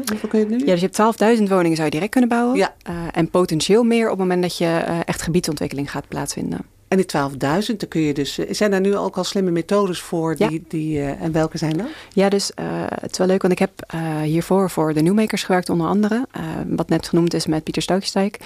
12.000? 0.00 0.04
Hoeveel 0.10 0.28
kun 0.28 0.38
je 0.38 0.46
nu? 0.46 0.58
Ja, 0.58 0.64
dus 0.64 0.80
je 0.80 0.90
hebt 0.92 1.38
12.000 1.38 1.42
woningen 1.48 1.76
zou 1.76 1.84
je 1.84 1.90
direct 1.90 2.10
kunnen 2.10 2.30
bouwen. 2.30 2.56
Ja. 2.56 2.74
Uh, 2.88 2.94
en 3.12 3.30
potentieel 3.30 3.82
meer 3.82 4.04
op 4.04 4.10
het 4.10 4.18
moment 4.18 4.42
dat 4.42 4.56
je 4.58 4.66
echt 5.04 5.22
gebiedsontwikkeling 5.22 5.90
gaat 5.90 6.08
plaatsvinden. 6.08 6.75
En 6.88 6.96
die 6.96 7.06
12.000, 7.06 7.76
dan 7.76 7.88
kun 7.88 8.00
je 8.00 8.14
dus. 8.14 8.34
Zijn 8.34 8.70
daar 8.70 8.80
nu 8.80 8.96
ook 8.96 9.16
al 9.16 9.24
slimme 9.24 9.50
methodes 9.50 10.00
voor? 10.00 10.36
Die, 10.36 10.50
ja. 10.50 10.58
die, 10.68 10.98
uh, 10.98 11.22
en 11.22 11.32
welke 11.32 11.58
zijn 11.58 11.76
dat? 11.76 11.86
Ja, 12.12 12.28
dus 12.28 12.50
uh, 12.60 12.66
het 13.00 13.10
is 13.10 13.18
wel 13.18 13.26
leuk, 13.26 13.42
want 13.42 13.52
ik 13.52 13.58
heb 13.58 13.92
uh, 13.94 14.20
hiervoor 14.20 14.70
voor 14.70 14.94
de 14.94 15.02
Newmakers 15.02 15.44
gewerkt, 15.44 15.70
onder 15.70 15.86
andere. 15.86 16.26
wat 16.66 16.88
net 16.88 17.08
genoemd 17.08 17.34
is 17.34 17.46
met 17.46 17.64
Pieter 17.64 17.82
Stoutjesdijk. 17.82 18.38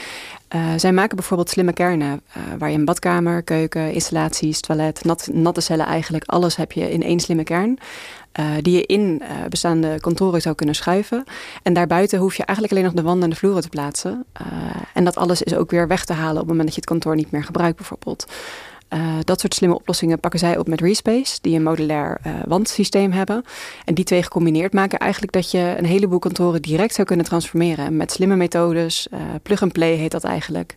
zij 0.77 0.93
maken 0.93 1.17
bijvoorbeeld 1.17 1.51
slimme 1.51 1.73
kernen, 1.73 2.23
waar 2.59 2.71
je 2.71 2.79
een 2.79 2.85
badkamer, 2.85 3.43
keuken, 3.43 3.93
installaties, 3.93 4.61
toilet, 4.61 5.05
nat, 5.05 5.29
natte 5.33 5.61
cellen 5.61 5.87
eigenlijk, 5.87 6.25
alles 6.27 6.57
heb 6.57 6.73
je 6.73 6.91
in 6.91 7.03
één 7.03 7.21
slimme 7.21 7.45
kern. 7.45 7.79
Uh, 8.39 8.47
die 8.61 8.77
je 8.77 8.87
in 8.87 9.23
uh, 9.23 9.29
bestaande 9.49 10.01
kantoren 10.01 10.41
zou 10.43 10.55
kunnen 10.55 10.75
schuiven. 10.75 11.25
En 11.63 11.73
daarbuiten 11.73 12.19
hoef 12.19 12.37
je 12.37 12.45
eigenlijk 12.45 12.73
alleen 12.73 12.85
nog 12.85 13.03
de 13.03 13.09
wanden 13.09 13.25
en 13.25 13.31
de 13.31 13.37
vloeren 13.37 13.63
te 13.63 13.69
plaatsen. 13.69 14.25
Uh, 14.41 14.47
en 14.95 15.05
dat 15.05 15.17
alles 15.17 15.43
is 15.43 15.55
ook 15.55 15.71
weer 15.71 15.89
weg 15.89 16.05
te 16.05 16.13
halen 16.13 16.33
op 16.33 16.39
het 16.39 16.47
moment 16.49 16.65
dat 16.65 16.75
je 16.75 16.81
het 16.81 16.91
kantoor 16.91 17.17
niet 17.17 17.31
meer 17.31 17.45
gebruikt, 17.45 17.77
bijvoorbeeld. 17.77 18.27
dat 19.25 19.41
soort 19.41 19.55
slimme 19.55 19.77
oplossingen 19.77 20.21
pakken 20.21 20.41
zij 20.41 20.59
op 20.59 20.69
met 20.69 20.81
Respace, 20.81 21.39
die 21.41 21.57
een 21.57 21.63
modulair 21.63 22.21
wandsysteem 22.47 23.13
hebben. 23.13 23.45
En 23.85 23.95
die 23.95 24.05
twee 24.05 24.23
gecombineerd 24.23 24.73
maken 24.73 24.99
eigenlijk 24.99 25.33
dat 25.33 25.51
je 25.51 25.75
een 25.79 25.85
heleboel 25.85 26.19
kantoren 26.19 26.63
direct 26.63 26.95
zou 26.95 27.07
kunnen 27.07 27.27
transformeren. 27.27 27.97
Met 27.97 28.13
slimme 28.13 28.37
methodes, 28.37 29.09
plug-and-play 29.43 29.95
heet 29.95 30.11
dat 30.11 30.25
eigenlijk. 30.25 30.77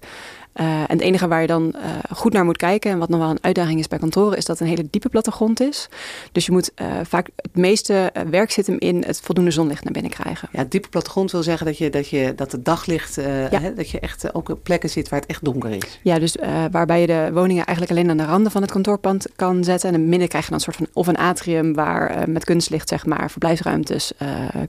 Uh, 0.56 0.80
en 0.80 0.86
het 0.88 1.02
enige 1.02 1.28
waar 1.28 1.42
je 1.42 1.48
dan 1.48 1.76
uh, 1.76 1.82
goed 2.16 2.34
naar 2.34 2.46
moet 2.46 2.58
kijken, 2.58 2.92
en 2.92 2.98
wat 2.98 3.10
nog 3.10 3.20
wel 3.20 3.30
een 3.30 3.38
uitdaging 3.44 3.80
is 3.80 3.88
bij 3.88 4.00
kantoren, 4.00 4.38
is 4.38 4.46
dat 4.46 4.60
het 4.60 4.68
een 4.68 4.76
hele 4.76 4.88
diepe 4.90 5.10
plattegrond 5.10 5.62
is. 5.62 5.90
Dus 6.32 6.46
je 6.46 6.52
moet 6.52 6.72
uh, 6.82 6.88
vaak 7.04 7.30
het 7.36 7.56
meeste 7.56 8.12
werk 8.30 8.52
zit 8.52 8.68
hem 8.68 8.76
in 8.80 9.04
het 9.06 9.22
voldoende 9.22 9.52
zonlicht 9.52 9.84
naar 9.84 9.94
binnen 9.94 10.12
krijgen. 10.12 10.50
Ja, 10.52 10.66
diepe 10.70 10.90
plattegrond 10.90 11.32
wil 11.32 11.44
zeggen 11.44 11.66
dat 11.66 11.78
je 11.78 11.90
dat, 11.90 12.10
je, 12.10 12.34
dat 12.36 12.52
het 12.52 12.66
daglicht, 12.66 13.16
ja. 13.16 13.60
hè, 13.60 13.74
dat 13.74 13.90
je 13.90 14.00
echt 14.00 14.34
ook 14.34 14.50
op 14.50 14.64
plekken 14.64 14.90
zit 14.90 15.10
waar 15.10 15.20
het 15.20 15.30
echt 15.30 15.44
donker 15.44 15.70
is. 15.70 16.00
Ja, 16.04 16.20
dus 16.20 16.38
waarbij 16.72 17.02
je 17.02 17.08
de 17.08 17.30
woningen 17.34 17.66
eigenlijk 17.66 17.98
alleen 17.98 18.10
aan 18.10 18.18
de 18.18 18.32
randen 18.32 18.52
van 18.52 18.62
het 18.62 18.72
kantoorpand 18.72 19.28
kan 19.36 19.64
zetten. 19.64 19.90
En 19.90 19.96
in 19.96 20.02
het 20.02 20.10
midden 20.10 20.28
krijg 20.28 20.44
je 20.44 20.50
dan 20.50 20.60
een 20.60 20.66
soort 20.66 20.78
van 20.78 20.88
of 20.94 21.08
een 21.08 21.18
atrium 21.18 21.74
waar 21.74 22.30
met 22.30 22.46
kunstlicht 22.46 22.90
zeg 22.90 23.06
maar 23.06 23.32
verblijfsruimtes 23.32 24.12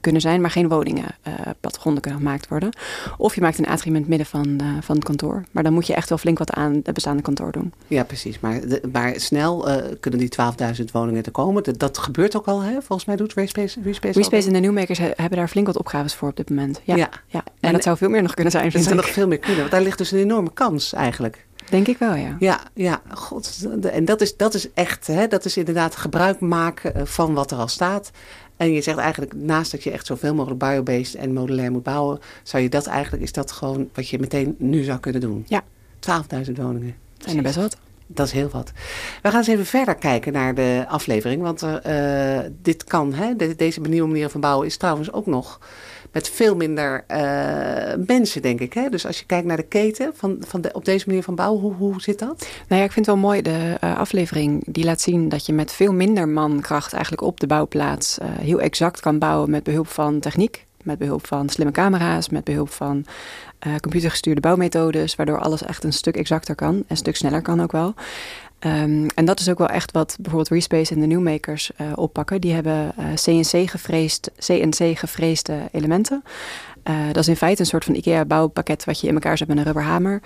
kunnen 0.00 0.20
zijn, 0.20 0.40
maar 0.40 0.50
geen 0.50 0.68
woningen, 0.68 1.14
plattegronden 1.60 2.02
kunnen 2.02 2.20
gemaakt 2.20 2.48
worden. 2.48 2.70
Of 3.16 3.34
je 3.34 3.40
maakt 3.40 3.58
een 3.58 3.66
atrium 3.66 3.94
in 3.94 4.00
het 4.00 4.10
midden 4.10 4.26
van, 4.26 4.60
van 4.80 4.94
het 4.94 5.04
kantoor. 5.04 5.44
Maar 5.50 5.62
dan 5.62 5.72
moet 5.74 5.86
je 5.86 5.94
echt 5.94 6.08
wel 6.08 6.18
flink 6.18 6.38
wat 6.38 6.50
aan 6.50 6.80
het 6.84 6.94
bestaande 6.94 7.22
kantoor 7.22 7.52
doen. 7.52 7.72
Ja, 7.86 8.04
precies. 8.04 8.40
Maar, 8.40 8.60
maar 8.92 9.14
snel 9.16 9.68
uh, 9.68 9.76
kunnen 10.00 10.20
die 10.20 10.32
12.000 10.78 10.84
woningen 10.92 11.22
te 11.22 11.30
komen. 11.30 11.62
Dat, 11.62 11.78
dat, 11.78 11.98
gebeurt 11.98 12.36
ook 12.36 12.46
al, 12.46 12.60
hè? 12.60 12.72
volgens 12.72 13.04
mij 13.04 13.16
doet 13.16 13.32
Respace 13.32 13.80
Respace, 13.84 14.18
Respace 14.18 14.46
en 14.46 14.52
de 14.52 14.58
Newmakers 14.58 14.98
hebben 14.98 15.38
daar 15.38 15.48
flink 15.48 15.66
wat 15.66 15.78
opgaves 15.78 16.14
voor 16.14 16.28
op 16.28 16.36
dit 16.36 16.48
moment. 16.48 16.80
Ja, 16.84 16.96
ja. 16.96 17.08
ja. 17.26 17.44
En, 17.44 17.52
en 17.60 17.72
dat 17.72 17.82
zou 17.82 17.96
veel 17.96 18.08
meer 18.08 18.22
nog 18.22 18.34
kunnen 18.34 18.52
zijn. 18.52 18.72
Er 18.72 18.80
zou 18.80 18.94
nog 18.94 19.08
veel 19.08 19.26
meer 19.26 19.38
kunnen, 19.38 19.58
want 19.58 19.70
daar 19.70 19.82
ligt 19.82 19.98
dus 19.98 20.10
een 20.10 20.18
enorme 20.18 20.50
kans 20.52 20.92
eigenlijk. 20.92 21.46
Denk 21.70 21.86
ik 21.86 21.98
wel, 21.98 22.14
ja. 22.14 22.36
Ja, 22.38 22.60
ja. 22.74 23.02
God, 23.12 23.66
en 23.82 24.04
dat 24.04 24.20
is, 24.20 24.36
dat 24.36 24.54
is 24.54 24.72
echt, 24.72 25.06
hè, 25.06 25.26
dat 25.26 25.44
is 25.44 25.56
inderdaad 25.56 25.96
gebruik 25.96 26.40
maken 26.40 26.94
eh, 26.94 27.02
van 27.04 27.34
wat 27.34 27.50
er 27.50 27.58
al 27.58 27.68
staat. 27.68 28.10
En 28.56 28.73
je 28.73 28.80
zegt 28.80 28.99
eigenlijk, 28.99 29.34
naast 29.34 29.70
dat 29.70 29.82
je 29.82 29.90
echt 29.90 30.06
zoveel 30.06 30.34
mogelijk 30.34 30.61
biobased 30.61 31.14
en 31.14 31.32
modulair 31.32 31.70
moet 31.70 31.82
bouwen, 31.82 32.20
zou 32.42 32.62
je 32.62 32.68
dat 32.68 32.87
eigenlijk, 32.87 33.23
is 33.23 33.32
dat 33.32 33.52
gewoon 33.52 33.88
wat 33.94 34.08
je 34.08 34.18
meteen 34.18 34.54
nu 34.58 34.82
zou 34.82 34.99
kunnen 34.99 35.20
doen? 35.20 35.44
Ja. 35.49 35.62
12.000 36.46 36.52
woningen. 36.52 36.94
Zijn 37.18 37.37
er 37.37 37.42
best 37.42 37.56
wat. 37.56 37.76
Dat 38.06 38.26
is 38.26 38.32
heel 38.32 38.49
wat. 38.49 38.73
We 39.23 39.28
gaan 39.28 39.38
eens 39.38 39.49
even 39.49 39.66
verder 39.66 39.94
kijken 39.94 40.32
naar 40.32 40.54
de 40.54 40.84
aflevering. 40.88 41.42
Want 41.42 41.62
uh, 41.62 42.38
dit 42.62 42.84
kan, 42.84 43.14
hè? 43.14 43.37
deze 43.56 43.80
nieuwe 43.80 44.08
manier 44.08 44.28
van 44.28 44.40
bouwen 44.40 44.66
is 44.66 44.76
trouwens 44.76 45.12
ook 45.12 45.26
nog 45.26 45.61
met 46.14 46.30
veel 46.30 46.56
minder 46.56 47.04
uh, 47.09 48.06
mensen, 48.06 48.42
denk 48.42 48.61
ik. 48.61 48.73
Hè? 48.73 48.88
Dus 48.88 49.06
als 49.06 49.18
je 49.18 49.26
kijkt 49.26 49.47
naar 49.47 49.56
de 49.56 49.62
keten 49.62 50.12
van, 50.14 50.37
van 50.47 50.61
de, 50.61 50.73
op 50.73 50.85
deze 50.85 51.04
manier 51.06 51.23
van 51.23 51.35
bouwen, 51.35 51.61
hoe, 51.61 51.75
hoe 51.75 52.00
zit 52.00 52.18
dat? 52.18 52.49
Nou 52.68 52.80
ja, 52.80 52.87
ik 52.87 52.92
vind 52.92 53.06
het 53.06 53.14
wel 53.14 53.25
mooi, 53.25 53.42
de 53.42 53.76
uh, 53.85 53.99
aflevering 53.99 54.62
die 54.66 54.85
laat 54.85 55.00
zien 55.00 55.28
dat 55.28 55.47
je 55.47 55.52
met 55.52 55.73
veel 55.73 55.92
minder 55.92 56.28
mankracht 56.28 56.92
eigenlijk 56.92 57.23
op 57.23 57.40
de 57.40 57.47
bouwplaats 57.47 58.18
uh, 58.18 58.28
heel 58.28 58.61
exact 58.61 59.00
kan 59.00 59.18
bouwen 59.18 59.50
met 59.50 59.62
behulp 59.62 59.88
van 59.88 60.21
techniek. 60.21 60.64
Met 60.83 60.99
behulp 60.99 61.26
van 61.26 61.49
slimme 61.49 61.73
camera's, 61.73 62.28
met 62.28 62.44
behulp 62.44 62.71
van 62.71 63.04
computergestuurde 63.80 64.40
bouwmethodes, 64.40 65.14
waardoor 65.14 65.38
alles 65.38 65.62
echt 65.62 65.85
een 65.85 65.92
stuk 65.92 66.16
exacter 66.16 66.54
kan 66.54 66.75
en 66.75 66.85
een 66.88 66.97
stuk 66.97 67.16
sneller 67.16 67.42
kan 67.42 67.62
ook 67.62 67.73
wel. 67.73 67.94
Um, 68.66 69.06
en 69.14 69.25
dat 69.25 69.40
is 69.40 69.49
ook 69.49 69.59
wel 69.59 69.68
echt 69.68 69.92
wat 69.92 70.16
bijvoorbeeld 70.21 70.52
Respace 70.52 70.94
en 70.94 71.00
de 71.00 71.06
Newmakers 71.06 71.71
uh, 71.80 71.92
oppakken. 71.94 72.40
Die 72.40 72.52
hebben 72.52 72.94
CNC, 73.14 73.71
gefreesd, 73.71 74.30
CNC 74.38 74.99
gefreesde 74.99 75.59
elementen. 75.73 76.23
Uh, 76.88 77.06
dat 77.06 77.16
is 77.16 77.28
in 77.28 77.36
feite 77.36 77.60
een 77.60 77.66
soort 77.66 77.84
van 77.84 77.94
IKEA-bouwpakket 77.94 78.84
wat 78.84 79.00
je 79.00 79.06
in 79.06 79.14
elkaar 79.14 79.38
zet 79.38 79.48
met 79.48 79.56
een 79.56 79.64
rubberhamer. 79.64 80.22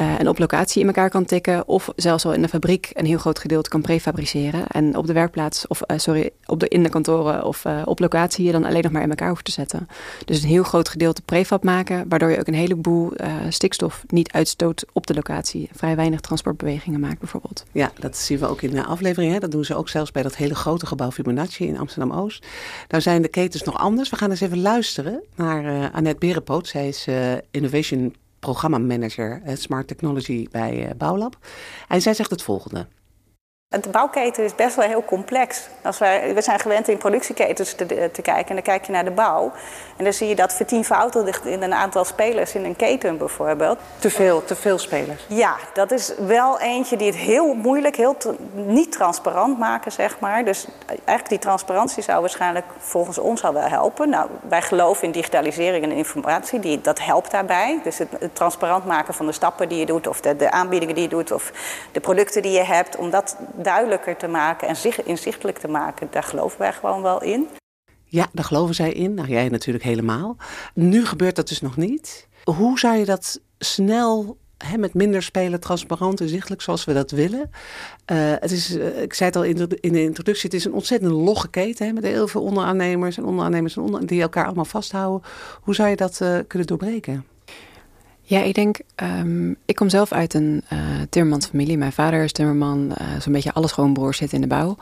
Uh, 0.00 0.20
en 0.20 0.28
op 0.28 0.38
locatie 0.38 0.80
in 0.80 0.86
elkaar 0.86 1.10
kan 1.10 1.24
tikken. 1.24 1.68
Of 1.68 1.92
zelfs 1.96 2.24
al 2.24 2.32
in 2.32 2.42
de 2.42 2.48
fabriek 2.48 2.90
een 2.92 3.06
heel 3.06 3.18
groot 3.18 3.38
gedeelte 3.38 3.68
kan 3.68 3.80
prefabriceren. 3.80 4.66
En 4.66 4.96
op 4.96 5.06
de 5.06 5.12
werkplaats, 5.12 5.66
of 5.66 5.82
uh, 5.86 5.98
sorry, 5.98 6.30
op 6.46 6.60
de, 6.60 6.68
in 6.68 6.82
de 6.82 6.88
kantoren 6.88 7.44
of 7.44 7.64
op 7.84 7.98
locatie 7.98 8.44
je 8.44 8.52
dan 8.52 8.64
alleen 8.64 8.82
nog 8.82 8.92
maar 8.92 9.02
in 9.02 9.08
elkaar 9.08 9.28
hoeft 9.28 9.44
te 9.44 9.50
zetten. 9.50 9.88
Dus 10.24 10.42
een 10.42 10.48
heel 10.48 10.62
groot 10.62 10.88
gedeelte 10.88 11.22
prefab 11.22 11.64
maken. 11.64 12.08
Waardoor 12.08 12.30
je 12.30 12.38
ook 12.38 12.46
een 12.46 12.54
heleboel 12.54 13.12
stikstof 13.48 14.04
niet 14.06 14.32
uitstoot 14.32 14.84
op 14.92 15.06
de 15.06 15.14
locatie. 15.14 15.68
Vrij 15.72 15.96
weinig 15.96 16.20
transportbewegingen 16.20 17.00
maakt 17.00 17.18
bijvoorbeeld. 17.18 17.64
Ja, 17.72 17.90
dat 17.98 18.16
zien 18.16 18.38
we 18.38 18.46
ook 18.46 18.62
in 18.62 18.70
de 18.70 18.84
aflevering. 18.84 19.32
Hè? 19.32 19.38
Dat 19.38 19.50
doen 19.50 19.64
ze 19.64 19.74
ook 19.74 19.88
zelfs 19.88 20.12
bij 20.12 20.22
dat 20.22 20.36
hele 20.36 20.54
grote 20.54 20.86
gebouw 20.86 21.10
Fibonacci 21.10 21.66
in 21.66 21.78
Amsterdam-Oost. 21.78 22.46
Daar 22.86 23.02
zijn 23.02 23.22
de 23.22 23.28
ketens 23.28 23.62
nog 23.62 23.78
anders. 23.78 24.10
We 24.10 24.16
gaan 24.16 24.30
eens 24.30 24.40
even 24.40 24.60
luisteren 24.60 25.20
naar 25.34 25.90
Annette 26.00 26.26
Berenpoot. 26.26 26.68
Zij 26.68 26.88
is 26.88 27.06
uh, 27.06 27.32
Innovation 27.50 28.14
Programma 28.38 28.78
Manager 28.78 29.42
uh, 29.46 29.56
Smart 29.56 29.88
Technology 29.88 30.46
bij 30.50 30.92
Bouwlab. 30.96 31.38
En 31.88 32.02
zij 32.02 32.14
zegt 32.14 32.30
het 32.30 32.42
volgende. 32.42 32.86
De 33.78 33.88
bouwketen 33.88 34.44
is 34.44 34.54
best 34.54 34.76
wel 34.76 34.86
heel 34.86 35.04
complex. 35.04 35.68
Als 35.82 35.98
wij, 35.98 36.34
we 36.34 36.42
zijn 36.42 36.58
gewend 36.58 36.88
in 36.88 36.96
productieketens 36.98 37.74
te, 37.74 38.10
te, 38.12 38.22
kijken 38.22 38.48
en 38.48 38.54
dan 38.54 38.62
kijk 38.62 38.84
je 38.84 38.92
naar 38.92 39.04
de 39.04 39.10
bouw. 39.10 39.52
En 39.96 40.04
dan 40.04 40.12
zie 40.12 40.28
je 40.28 40.34
dat 40.34 40.52
vertienvoudigd 40.52 41.46
in 41.46 41.62
een 41.62 41.74
aantal 41.74 42.04
spelers 42.04 42.54
in 42.54 42.64
een 42.64 42.76
keten 42.76 43.18
bijvoorbeeld. 43.18 43.78
Te 43.98 44.10
veel, 44.10 44.44
te 44.44 44.56
veel 44.56 44.78
spelers. 44.78 45.24
Ja, 45.28 45.56
dat 45.74 45.90
is 45.90 46.12
wel 46.26 46.60
eentje 46.60 46.96
die 46.96 47.06
het 47.06 47.16
heel 47.16 47.54
moeilijk, 47.54 47.96
heel 47.96 48.16
niet 48.52 48.92
transparant 48.92 49.58
maken, 49.58 49.92
zeg 49.92 50.18
maar. 50.18 50.44
Dus 50.44 50.66
eigenlijk 50.86 51.28
die 51.28 51.38
transparantie 51.38 52.02
zou 52.02 52.20
waarschijnlijk 52.20 52.66
volgens 52.78 53.18
ons 53.18 53.44
al 53.44 53.52
wel 53.52 53.68
helpen. 53.68 54.08
Nou, 54.08 54.30
wij 54.48 54.62
geloven 54.62 55.04
in 55.04 55.12
digitalisering 55.12 55.84
en 55.84 55.92
informatie, 55.92 56.60
die, 56.60 56.80
dat 56.80 57.00
helpt 57.00 57.30
daarbij. 57.30 57.80
Dus 57.82 57.98
het, 57.98 58.08
het 58.18 58.34
transparant 58.34 58.84
maken 58.84 59.14
van 59.14 59.26
de 59.26 59.32
stappen 59.32 59.68
die 59.68 59.78
je 59.78 59.86
doet, 59.86 60.06
of 60.06 60.20
de, 60.20 60.36
de 60.36 60.50
aanbiedingen 60.50 60.94
die 60.94 61.04
je 61.04 61.10
doet, 61.10 61.32
of 61.32 61.52
de 61.92 62.00
producten 62.00 62.42
die 62.42 62.52
je 62.52 62.64
hebt, 62.64 62.96
om 62.96 63.10
dat 63.10 63.36
duidelijker 63.62 64.16
te 64.16 64.28
maken 64.28 64.68
en 64.68 64.76
zich 64.76 65.02
inzichtelijk 65.02 65.58
te 65.58 65.68
maken, 65.68 66.08
daar 66.10 66.22
geloven 66.22 66.58
wij 66.58 66.72
gewoon 66.72 67.02
wel 67.02 67.22
in. 67.22 67.48
Ja, 68.04 68.26
daar 68.32 68.44
geloven 68.44 68.74
zij 68.74 68.92
in. 68.92 69.14
Nou, 69.14 69.28
jij 69.28 69.48
natuurlijk 69.48 69.84
helemaal. 69.84 70.36
Nu 70.74 71.06
gebeurt 71.06 71.36
dat 71.36 71.48
dus 71.48 71.60
nog 71.60 71.76
niet. 71.76 72.28
Hoe 72.44 72.78
zou 72.78 72.96
je 72.96 73.04
dat 73.04 73.40
snel 73.58 74.38
met 74.76 74.94
minder 74.94 75.22
spelen, 75.22 75.60
transparant 75.60 76.20
en 76.20 76.28
zichtelijk 76.28 76.62
zoals 76.62 76.84
we 76.84 76.92
dat 76.92 77.10
willen. 77.10 77.50
Uh, 78.12 78.16
het 78.38 78.50
is, 78.50 78.76
uh, 78.76 79.02
ik 79.02 79.14
zei 79.14 79.28
het 79.28 79.38
al 79.38 79.44
in 79.44 79.56
de, 79.56 79.78
in 79.80 79.92
de, 79.92 80.02
introductie, 80.02 80.44
het 80.50 80.58
is 80.58 80.64
een 80.64 80.72
ontzettend 80.72 81.12
logge 81.12 81.48
keten 81.48 81.86
hè, 81.86 81.92
met 81.92 82.04
heel 82.04 82.28
veel 82.28 82.42
onderaannemers 82.42 83.16
en 83.16 83.24
onderaannemers 83.24 83.76
en 83.76 83.82
onder, 83.82 84.06
die 84.06 84.22
elkaar 84.22 84.44
allemaal 84.44 84.64
vasthouden. 84.64 85.28
Hoe 85.60 85.74
zou 85.74 85.88
je 85.88 85.96
dat 85.96 86.20
uh, 86.22 86.38
kunnen 86.46 86.68
doorbreken? 86.68 87.24
Ja, 88.30 88.40
ik 88.42 88.54
denk, 88.54 88.78
um, 89.02 89.56
ik 89.64 89.74
kom 89.76 89.88
zelf 89.88 90.12
uit 90.12 90.34
een 90.34 90.62
uh, 90.72 90.78
timmermansfamilie. 91.08 91.78
Mijn 91.78 91.92
vader 91.92 92.22
is 92.22 92.32
timmerman, 92.32 92.92
uh, 93.00 93.20
zo'n 93.20 93.32
beetje 93.32 93.52
alle 93.52 93.68
schoonbroers 93.68 94.18
zitten 94.18 94.36
in 94.42 94.48
de 94.48 94.54
bouw. 94.54 94.76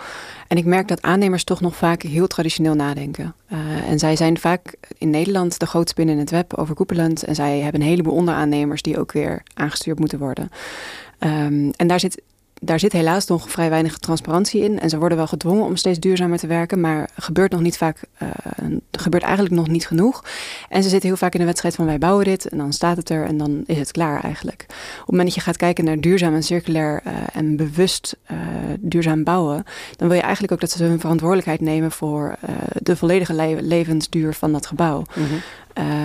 En 0.48 0.56
ik 0.56 0.64
merk 0.64 0.88
dat 0.88 1.02
aannemers 1.02 1.44
toch 1.44 1.60
nog 1.60 1.76
vaak 1.76 2.02
heel 2.02 2.26
traditioneel 2.26 2.74
nadenken. 2.74 3.34
Uh, 3.52 3.58
en 3.90 3.98
zij 3.98 4.16
zijn 4.16 4.38
vaak 4.38 4.74
in 4.98 5.10
Nederland 5.10 5.58
de 5.58 5.66
grootste 5.66 5.94
binnen 5.94 6.14
in 6.14 6.20
het 6.20 6.30
web, 6.30 6.54
overkoepelend. 6.54 7.24
En 7.24 7.34
zij 7.34 7.58
hebben 7.60 7.80
een 7.80 7.86
heleboel 7.86 8.14
onderaannemers 8.14 8.82
die 8.82 8.98
ook 8.98 9.12
weer 9.12 9.42
aangestuurd 9.54 9.98
moeten 9.98 10.18
worden. 10.18 10.50
Um, 11.18 11.70
en 11.76 11.86
daar 11.86 12.00
zit 12.00 12.22
daar 12.60 12.78
zit 12.78 12.92
helaas 12.92 13.26
nog 13.26 13.50
vrij 13.50 13.70
weinig 13.70 13.98
transparantie 13.98 14.62
in. 14.62 14.80
En 14.80 14.88
ze 14.88 14.98
worden 14.98 15.18
wel 15.18 15.26
gedwongen 15.26 15.64
om 15.64 15.76
steeds 15.76 15.98
duurzamer 15.98 16.38
te 16.38 16.46
werken. 16.46 16.80
Maar 16.80 17.08
gebeurt 17.16 17.52
nog 17.52 17.60
niet 17.60 17.76
vaak, 17.76 18.02
uh, 18.22 18.28
gebeurt 18.92 19.22
eigenlijk 19.22 19.54
nog 19.54 19.68
niet 19.68 19.86
genoeg. 19.86 20.24
En 20.68 20.82
ze 20.82 20.88
zitten 20.88 21.08
heel 21.08 21.18
vaak 21.18 21.32
in 21.32 21.40
de 21.40 21.46
wedstrijd 21.46 21.74
van 21.74 21.86
wij 21.86 21.98
bouwen 21.98 22.24
dit. 22.24 22.48
En 22.48 22.58
dan 22.58 22.72
staat 22.72 22.96
het 22.96 23.10
er 23.10 23.24
en 23.24 23.36
dan 23.36 23.62
is 23.66 23.78
het 23.78 23.90
klaar 23.90 24.22
eigenlijk. 24.22 24.64
Op 24.68 24.96
het 24.96 25.06
moment 25.06 25.26
dat 25.26 25.34
je 25.34 25.40
gaat 25.40 25.56
kijken 25.56 25.84
naar 25.84 26.00
duurzaam 26.00 26.34
en 26.34 26.42
circulair 26.42 27.02
uh, 27.06 27.12
en 27.32 27.56
bewust 27.56 28.16
uh, 28.30 28.38
duurzaam 28.78 29.24
bouwen. 29.24 29.64
Dan 29.96 30.08
wil 30.08 30.16
je 30.16 30.22
eigenlijk 30.22 30.52
ook 30.52 30.60
dat 30.60 30.70
ze 30.70 30.84
hun 30.84 31.00
verantwoordelijkheid 31.00 31.60
nemen 31.60 31.90
voor 31.90 32.36
de 32.82 32.96
volledige 32.96 33.32
le 33.32 33.62
levensduur 33.62 34.34
van 34.34 34.52
dat 34.52 34.66
gebouw. 34.66 35.04
-hmm. 35.12 35.26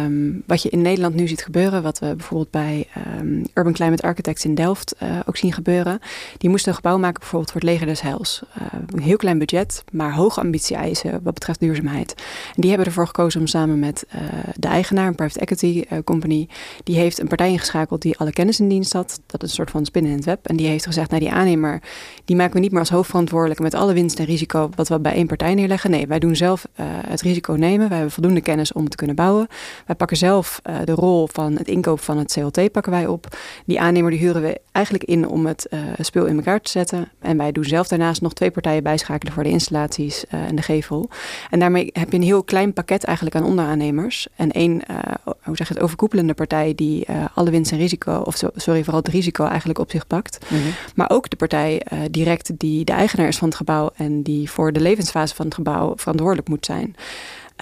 Um, 0.06 0.44
wat 0.48 0.62
je 0.62 0.70
in 0.70 0.82
Nederland 0.82 1.16
nu 1.16 1.28
ziet 1.28 1.44
gebeuren, 1.44 1.84
wat 1.84 2.00
we 2.00 2.16
bijvoorbeeld 2.16 2.52
bij 2.52 2.88
um, 3.20 3.46
Urban 3.54 3.74
Climate 3.74 4.04
Architects 4.04 4.46
in 4.46 4.56
Delft 4.56 4.96
uh, 5.04 5.20
ook 5.26 5.38
zien 5.38 5.54
gebeuren. 5.54 6.00
Die 6.38 6.50
moesten 6.50 6.70
een 6.70 6.76
gebouw 6.76 6.98
maken 6.98 7.20
bijvoorbeeld 7.20 7.52
voor 7.52 7.62
het 7.62 7.70
leger 7.70 7.88
des 7.88 8.02
heils. 8.02 8.42
Uh, 8.58 8.68
een 8.88 9.02
heel 9.02 9.18
klein 9.18 9.38
budget, 9.38 9.84
maar 9.92 10.14
hoge 10.14 10.40
ambitie-eisen 10.40 11.12
wat 11.24 11.34
betreft 11.34 11.60
duurzaamheid. 11.60 12.14
En 12.56 12.62
die 12.62 12.70
hebben 12.70 12.88
ervoor 12.88 13.06
gekozen 13.08 13.40
om 13.40 13.48
samen 13.48 13.80
met 13.80 14.06
uh, 14.16 14.22
de 14.56 14.68
eigenaar, 14.68 15.08
een 15.08 15.16
private 15.16 15.40
equity 15.40 15.86
company, 16.04 16.48
die 16.84 16.96
heeft 16.96 17.20
een 17.20 17.28
partij 17.28 17.50
ingeschakeld 17.50 18.02
die 18.02 18.18
alle 18.18 18.32
kennis 18.32 18.60
in 18.60 18.70
dienst 18.70 18.94
had. 18.94 19.20
Dat 19.26 19.44
is 19.44 19.50
een 19.50 19.56
soort 19.56 19.72
van 19.72 19.86
spinnen 19.86 20.12
in 20.12 20.18
het 20.18 20.26
web. 20.26 20.48
En 20.48 20.56
die 20.56 20.68
heeft 20.68 20.86
gezegd, 20.86 21.10
nou 21.10 21.22
die 21.22 21.32
aannemer, 21.32 21.82
die 22.26 22.36
maken 22.36 22.54
we 22.54 22.60
niet 22.60 22.72
meer 22.72 22.80
als 22.80 22.90
hoofdverantwoordelijke 22.90 23.64
met 23.64 23.74
alle 23.74 23.94
winst 23.94 24.20
en 24.20 24.26
risico 24.26 24.70
wat 24.76 24.88
we 24.88 25.00
bij 25.00 25.14
één 25.14 25.28
partij 25.28 25.54
neerleggen. 25.54 25.92
Nee, 25.92 26.08
wij 26.08 26.20
doen 26.20 26.36
zelf 26.36 26.68
het 27.08 27.22
risico 27.22 27.54
nemen. 27.54 27.88
Wij 27.88 27.98
hebben 27.98 28.14
voldoende 28.14 28.42
kennis 28.42 28.74
om 28.74 28.90
te 28.90 28.96
kunnen 28.96 29.16
bouwen. 29.16 29.48
Wij 29.86 29.96
pakken 29.96 30.18
zelf 30.18 30.62
uh, 30.64 30.76
de 30.84 30.92
rol 30.92 31.28
van 31.32 31.58
het 31.58 31.68
inkoop 31.68 32.00
van 32.00 32.18
het 32.18 32.34
CLT 32.34 32.72
pakken 32.72 32.92
wij 32.92 33.08
op. 33.08 33.38
Die 33.66 33.82
aannemer 33.82 34.12
die 34.12 34.20
huren 34.20 34.42
we 34.42 34.60
eigenlijk 34.72 35.06
in 35.06 35.28
om 35.28 35.46
het 35.46 35.68
uh, 35.70 35.80
speel 36.00 36.26
in 36.26 36.36
elkaar 36.36 36.62
te 36.62 36.70
zetten. 36.70 37.12
En 37.20 37.38
wij 37.38 37.52
doen 37.52 37.64
zelf 37.64 37.88
daarnaast 37.88 38.22
nog 38.22 38.34
twee 38.34 38.52
partijen 38.52 38.84
bijschakelen 38.84 39.34
voor 39.34 39.44
de 39.44 39.50
installaties 39.50 40.26
uh, 40.34 40.44
en 40.44 40.56
de 40.56 40.62
gevel. 40.62 41.10
En 41.50 41.60
daarmee 41.60 41.90
heb 41.94 42.12
je 42.12 42.18
een 42.18 42.24
heel 42.24 42.44
klein 42.44 42.74
pakket 42.74 43.04
eigenlijk 43.04 43.36
aan 43.36 43.44
onderaannemers. 43.44 44.28
En 44.36 44.52
één, 44.52 44.82
hoe 45.24 45.56
zeg 45.56 45.68
je 45.68 45.74
het, 45.74 45.84
overkoepelende 45.84 46.34
partij 46.34 46.76
die 46.76 47.08
alle 47.34 47.50
winst 47.50 47.72
en 47.72 47.78
risico, 47.78 48.22
of 48.26 48.36
so, 48.36 48.50
sorry, 48.56 48.84
vooral 48.84 49.02
het 49.02 49.12
risico 49.12 49.46
eigenlijk 49.46 49.80
op 49.80 49.92
zich 49.92 50.08
pakt. 50.08 50.38
Mm 50.50 50.62
-hmm. 50.62 50.72
Maar 50.96 51.10
ook 51.10 51.30
de 51.30 51.36
partij 51.36 51.82
direct 52.12 52.60
die 52.60 52.86
de 52.86 52.92
eigenaar 52.92 53.28
is 53.28 53.38
van 53.38 53.48
het 53.48 53.58
gebouw 53.58 53.92
en 53.96 54.24
die 54.24 54.52
voor 54.52 54.74
de 54.74 54.80
levensfase 54.80 55.36
van 55.36 55.46
het 55.46 55.56
gebouw 55.56 55.94
verantwoordelijk 55.96 56.50
moet 56.50 56.66
zijn. 56.66 56.96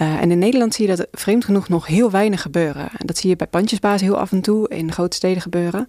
Uh, 0.02 0.22
en 0.22 0.30
in 0.30 0.38
Nederland 0.38 0.74
zie 0.74 0.88
je 0.88 0.96
dat 0.96 1.06
vreemd 1.12 1.44
genoeg 1.44 1.68
nog 1.68 1.86
heel 1.86 2.10
weinig 2.10 2.42
gebeuren. 2.42 2.88
En 2.98 3.06
dat 3.06 3.18
zie 3.18 3.30
je 3.30 3.36
bij 3.36 3.46
pandjesbaas 3.46 4.00
heel 4.00 4.18
af 4.18 4.32
en 4.32 4.40
toe 4.40 4.68
in 4.68 4.92
grote 4.92 5.16
steden 5.16 5.42
gebeuren. 5.42 5.86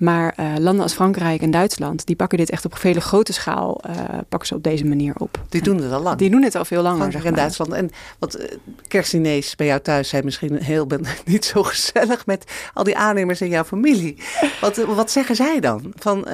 Maar 0.00 0.34
uh, 0.40 0.52
landen 0.58 0.82
als 0.82 0.92
Frankrijk 0.92 1.42
en 1.42 1.50
Duitsland, 1.50 2.06
die 2.06 2.16
pakken 2.16 2.38
dit 2.38 2.50
echt 2.50 2.64
op 2.64 2.78
vele 2.78 3.00
grote 3.00 3.32
schaal, 3.32 3.80
uh, 3.86 3.94
pakken 4.28 4.48
ze 4.48 4.54
op 4.54 4.62
deze 4.62 4.84
manier 4.84 5.14
op. 5.18 5.40
Die 5.48 5.62
doen 5.62 5.82
het 5.82 5.92
al 5.92 6.00
lang. 6.00 6.18
Die 6.18 6.30
doen 6.30 6.42
het 6.42 6.54
al 6.54 6.64
veel 6.64 6.82
langer. 6.82 6.98
Frankrijk 6.98 7.24
en 7.24 7.34
Duitsland. 7.34 7.72
En 7.72 7.90
wat 8.18 8.40
uh, 8.40 8.46
kerstdiners 8.88 9.56
bij 9.56 9.66
jou 9.66 9.80
thuis 9.80 10.08
zijn 10.08 10.24
misschien 10.24 10.56
heel 10.56 10.86
ben, 10.86 11.04
niet 11.24 11.44
zo 11.44 11.62
gezellig 11.62 12.26
met 12.26 12.44
al 12.74 12.84
die 12.84 12.96
aannemers 12.96 13.40
in 13.40 13.48
jouw 13.48 13.64
familie. 13.64 14.16
Wat, 14.60 14.76
wat 14.76 15.10
zeggen 15.10 15.36
zij 15.36 15.60
dan? 15.60 15.92
Van, 15.94 16.26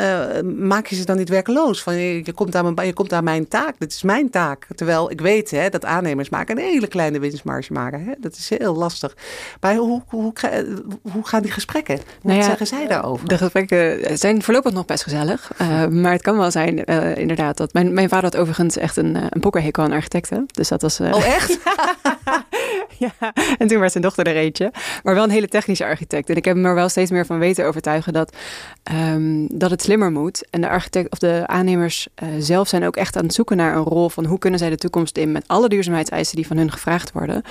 maak 0.58 0.86
je 0.86 0.96
ze 0.96 1.04
dan 1.04 1.16
niet 1.16 1.28
werkeloos? 1.28 1.82
Van, 1.82 1.94
je, 1.94 2.20
je, 2.24 2.32
komt 2.32 2.54
aan 2.54 2.74
mijn, 2.74 2.86
je 2.86 2.92
komt 2.92 3.12
aan 3.12 3.24
mijn 3.24 3.48
taak, 3.48 3.74
dit 3.78 3.92
is 3.92 4.02
mijn 4.02 4.30
taak. 4.30 4.66
Terwijl 4.74 5.10
ik 5.10 5.20
weet 5.20 5.50
hè, 5.50 5.68
dat 5.68 5.84
aannemers 5.84 6.28
maken 6.28 6.58
een 6.58 6.64
hele 6.64 6.86
kleine 6.86 7.18
winstmarge 7.18 7.72
maken. 7.72 8.04
Hè? 8.04 8.12
Dat 8.18 8.36
is 8.36 8.48
heel 8.48 8.74
lastig. 8.76 9.16
Maar 9.60 9.74
hoe, 9.74 10.02
hoe, 10.06 10.32
hoe, 10.32 10.76
hoe 11.12 11.26
gaan 11.26 11.42
die 11.42 11.50
gesprekken? 11.50 11.96
Wat 11.96 12.04
nou 12.22 12.38
ja, 12.38 12.44
zeggen 12.44 12.66
zij 12.66 12.86
daarover? 12.86 13.28
De 13.28 13.36
gesprekken 13.56 14.18
zijn 14.18 14.42
voorlopig 14.42 14.72
nog 14.72 14.84
best 14.84 15.02
gezellig. 15.02 15.50
Uh, 15.60 15.86
maar 15.86 16.12
het 16.12 16.22
kan 16.22 16.38
wel 16.38 16.50
zijn, 16.50 16.90
uh, 16.90 17.16
inderdaad, 17.16 17.56
dat 17.56 17.72
mijn, 17.72 17.94
mijn 17.94 18.08
vader 18.08 18.24
had 18.24 18.36
overigens 18.36 18.76
echt 18.76 18.96
een, 18.96 19.14
een 19.14 19.40
pokkerhekel 19.40 19.82
aan 19.82 19.92
architecten. 19.92 20.46
Dus 20.52 20.68
dat 20.68 20.82
was... 20.82 21.00
Uh... 21.00 21.14
Oh, 21.14 21.26
echt? 21.26 21.58
ja, 23.04 23.32
en 23.58 23.66
toen 23.66 23.78
werd 23.78 23.92
zijn 23.92 24.02
dochter 24.02 24.26
er 24.26 24.36
eentje. 24.36 24.72
Maar 25.02 25.14
wel 25.14 25.24
een 25.24 25.30
hele 25.30 25.48
technische 25.48 25.84
architect. 25.84 26.28
En 26.28 26.36
ik 26.36 26.44
heb 26.44 26.54
hem 26.54 26.66
er 26.66 26.74
wel 26.74 26.88
steeds 26.88 27.10
meer 27.10 27.26
van 27.26 27.38
weten 27.38 27.66
overtuigen 27.66 28.12
dat, 28.12 28.36
um, 28.92 29.46
dat 29.50 29.70
het 29.70 29.82
slimmer 29.82 30.12
moet. 30.12 30.46
En 30.50 30.60
de 30.60 30.68
architect 30.68 31.10
of 31.12 31.18
de 31.18 31.42
aannemers 31.46 32.08
zelf 32.38 32.68
zijn 32.68 32.84
ook 32.84 32.96
echt 32.96 33.16
aan 33.16 33.24
het 33.24 33.34
zoeken 33.34 33.56
naar 33.56 33.76
een 33.76 33.82
rol 33.82 34.08
van 34.08 34.24
hoe 34.24 34.38
kunnen 34.38 34.58
zij 34.58 34.70
de 34.70 34.76
toekomst 34.76 35.16
in 35.16 35.32
met 35.32 35.44
alle 35.46 35.68
duurzaamheidseisen 35.68 36.36
die 36.36 36.46
van 36.46 36.56
hun 36.56 36.72
gevraagd 36.72 37.12
worden. 37.12 37.42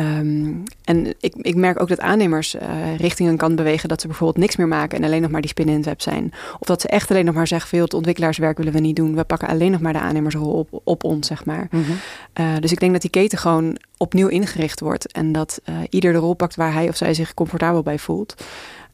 Um, 0.00 0.62
en 0.84 1.14
ik, 1.20 1.34
ik 1.36 1.54
merk 1.54 1.80
ook 1.80 1.88
dat 1.88 2.00
aannemers 2.00 2.54
uh, 2.54 2.96
richting 2.96 3.28
een 3.28 3.36
kant 3.36 3.56
bewegen 3.56 3.88
dat 3.88 4.00
ze 4.00 4.06
bijvoorbeeld 4.06 4.38
niks 4.38 4.56
meer 4.56 4.68
maken 4.68 4.98
en 4.98 5.04
alleen 5.04 5.22
nog 5.22 5.30
maar 5.30 5.40
die 5.40 5.50
spinnen 5.50 5.74
in 5.74 5.80
het 5.80 5.88
web 5.88 6.02
zijn. 6.02 6.32
Of 6.58 6.66
dat 6.66 6.80
ze 6.80 6.88
echt 6.88 7.10
alleen 7.10 7.24
nog 7.24 7.34
maar 7.34 7.46
zeggen: 7.46 7.68
veel 7.68 7.84
het 7.84 7.94
ontwikkelaarswerk 7.94 8.56
willen 8.56 8.72
we 8.72 8.80
niet 8.80 8.96
doen. 8.96 9.14
We 9.14 9.24
pakken 9.24 9.48
alleen 9.48 9.70
nog 9.70 9.80
maar 9.80 9.92
de 9.92 9.98
aannemersrol 9.98 10.52
op, 10.52 10.80
op 10.84 11.04
ons, 11.04 11.26
zeg 11.26 11.44
maar. 11.44 11.68
Mm 11.70 11.82
-hmm. 11.82 11.96
uh, 12.46 12.60
dus 12.60 12.72
ik 12.72 12.80
denk 12.80 12.92
dat 12.92 13.00
die 13.00 13.10
keten 13.10 13.38
gewoon 13.38 13.78
opnieuw 13.96 14.28
ingericht 14.28 14.80
wordt 14.80 15.12
en 15.12 15.32
dat 15.32 15.60
uh, 15.68 15.76
ieder 15.90 16.12
de 16.12 16.18
rol 16.18 16.34
pakt 16.34 16.56
waar 16.56 16.72
hij 16.72 16.88
of 16.88 16.96
zij 16.96 17.14
zich 17.14 17.34
comfortabel 17.34 17.82
bij 17.82 17.98
voelt. 17.98 18.34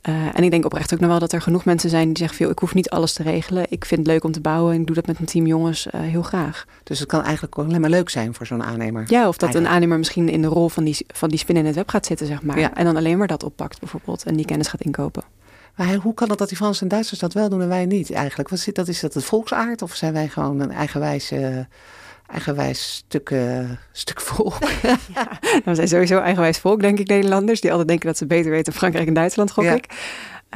Uh, 0.08 0.14
en 0.32 0.42
ik 0.42 0.50
denk 0.50 0.64
oprecht 0.64 0.94
ook 0.94 1.00
nog 1.00 1.08
wel 1.08 1.18
dat 1.18 1.32
er 1.32 1.42
genoeg 1.42 1.64
mensen 1.64 1.90
zijn 1.90 2.06
die 2.06 2.16
zeggen: 2.16 2.36
veel, 2.36 2.50
ik 2.50 2.58
hoef 2.58 2.74
niet 2.74 2.90
alles 2.90 3.12
te 3.12 3.22
regelen. 3.22 3.66
Ik 3.68 3.84
vind 3.84 4.00
het 4.00 4.08
leuk 4.08 4.24
om 4.24 4.32
te 4.32 4.40
bouwen 4.40 4.74
en 4.74 4.80
ik 4.80 4.86
doe 4.86 4.94
dat 4.94 5.06
met 5.06 5.16
mijn 5.16 5.30
team 5.30 5.46
jongens 5.46 5.86
uh, 5.86 6.00
heel 6.00 6.22
graag. 6.22 6.64
Dus 6.82 6.98
het 6.98 7.08
kan 7.08 7.22
eigenlijk 7.22 7.54
alleen 7.54 7.80
maar 7.80 7.90
leuk 7.90 8.08
zijn 8.08 8.34
voor 8.34 8.46
zo'n 8.46 8.62
aannemer. 8.62 9.04
Ja, 9.06 9.28
of 9.28 9.36
dat 9.36 9.42
eigenlijk. 9.42 9.66
een 9.66 9.74
aannemer 9.74 9.98
misschien 9.98 10.28
in 10.28 10.42
de 10.42 10.48
rol 10.48 10.68
van 10.68 10.84
die, 10.84 11.06
van 11.06 11.28
die 11.28 11.38
spin 11.38 11.56
in 11.56 11.66
het 11.66 11.74
web 11.74 11.88
gaat 11.88 12.06
zitten, 12.06 12.26
zeg 12.26 12.42
maar. 12.42 12.58
Ja. 12.58 12.74
En 12.74 12.84
dan 12.84 12.96
alleen 12.96 13.18
maar 13.18 13.26
dat 13.26 13.42
oppakt 13.42 13.80
bijvoorbeeld 13.80 14.22
en 14.24 14.36
die 14.36 14.44
kennis 14.44 14.68
gaat 14.68 14.80
inkopen. 14.80 15.22
Maar 15.76 15.94
hoe 15.94 16.14
kan 16.14 16.28
het 16.28 16.38
dat 16.38 16.48
die 16.48 16.56
Fransen 16.56 16.82
en 16.82 16.88
Duitsers 16.88 17.20
dat 17.20 17.32
wel 17.32 17.48
doen 17.48 17.62
en 17.62 17.68
wij 17.68 17.86
niet 17.86 18.12
eigenlijk? 18.12 18.48
Wat 18.48 18.58
is 18.58 18.74
dat? 18.74 18.88
Is 18.88 19.00
dat 19.00 19.14
het 19.14 19.24
volksaard 19.24 19.82
of 19.82 19.94
zijn 19.94 20.12
wij 20.12 20.28
gewoon 20.28 20.60
een 20.60 20.70
eigenwijze 20.70 21.66
eigenwijs 22.32 22.94
stuk, 22.94 23.34
stuk 23.92 24.20
volk. 24.20 24.58
ja, 25.14 25.38
nou, 25.42 25.62
we 25.64 25.74
zijn 25.74 25.88
sowieso 25.88 26.18
eigenwijs 26.18 26.58
volk, 26.58 26.80
denk 26.80 26.98
ik, 26.98 27.08
Nederlanders. 27.08 27.60
Die 27.60 27.70
altijd 27.70 27.88
denken 27.88 28.06
dat 28.06 28.18
ze 28.18 28.26
beter 28.26 28.50
weten 28.50 28.72
Frankrijk 28.72 29.06
en 29.06 29.14
Duitsland, 29.14 29.50
gok 29.50 29.64
ik. 29.64 29.86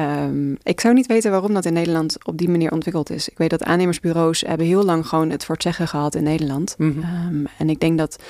Um, 0.00 0.57
ik 0.62 0.81
zou 0.81 0.95
niet 0.95 1.07
weten 1.07 1.31
waarom 1.31 1.54
dat 1.54 1.64
in 1.64 1.73
Nederland 1.73 2.25
op 2.25 2.38
die 2.38 2.49
manier 2.49 2.73
ontwikkeld 2.73 3.11
is. 3.11 3.28
Ik 3.28 3.38
weet 3.38 3.50
dat 3.50 3.62
aannemersbureaus 3.62 4.40
hebben 4.40 4.66
heel 4.66 4.85
lang 4.85 5.07
gewoon 5.07 5.31
het 5.31 5.45
voor 5.45 5.54
het 5.54 5.64
zeggen 5.64 5.88
gehad 5.88 6.14
in 6.14 6.23
Nederland. 6.23 6.75
Mm 6.78 7.04
um, 7.28 7.47
en 7.59 7.71
ik 7.71 7.81
denk 7.81 7.99
dat 7.99 8.23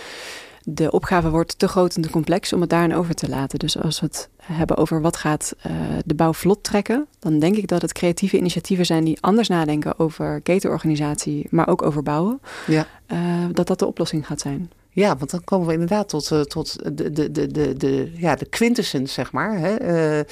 de 0.65 0.91
opgave 0.91 1.31
wordt 1.31 1.59
te 1.59 1.69
groot 1.69 1.97
en 1.97 2.03
te 2.03 2.11
complex 2.11 2.53
om 2.53 2.61
het 2.61 2.71
daarin 2.71 2.95
over 2.95 3.15
te 3.15 3.29
laten. 3.29 3.59
Dus 3.59 3.79
als 3.79 4.01
we 4.01 4.07
het 4.07 4.29
hebben 4.43 4.77
over 4.77 5.01
wat 5.01 5.17
gaat 5.17 5.55
uh, 5.67 5.73
de 6.05 6.15
bouw 6.15 6.33
vlot 6.33 6.65
trekken, 6.65 7.07
dan 7.19 7.39
denk 7.39 7.57
ik 7.57 7.69
dat 7.69 7.83
het 7.83 7.93
creatieve 7.93 8.37
initiatieven 8.37 8.87
zijn 8.87 9.05
die 9.05 9.19
anders 9.21 9.49
nadenken 9.49 9.99
over 9.99 10.41
ketenorganisatie, 10.41 11.47
maar 11.51 11.69
ook 11.69 11.83
over 11.83 12.03
bouwen. 12.03 12.41
Ja. 12.67 12.87
Uh, 13.13 13.19
dat 13.53 13.67
dat 13.67 13.79
de 13.79 13.87
oplossing 13.87 14.27
gaat 14.27 14.41
zijn. 14.41 14.71
Ja, 14.95 15.17
want 15.17 15.31
dan 15.31 15.45
komen 15.45 15.67
we 15.67 15.73
inderdaad 15.73 16.09
tot, 16.09 16.31
uh, 16.31 16.41
tot 16.41 16.97
de, 16.97 17.13
de, 17.13 17.31
de, 17.33 17.47
de, 17.47 17.77
de, 17.77 18.13
ja, 18.17 18.35
de 18.35 18.47
quintessens, 18.47 19.13
zeg 19.13 19.33
maar. 19.33 19.59
Hè? 19.59 19.73
Uh, 19.73 20.25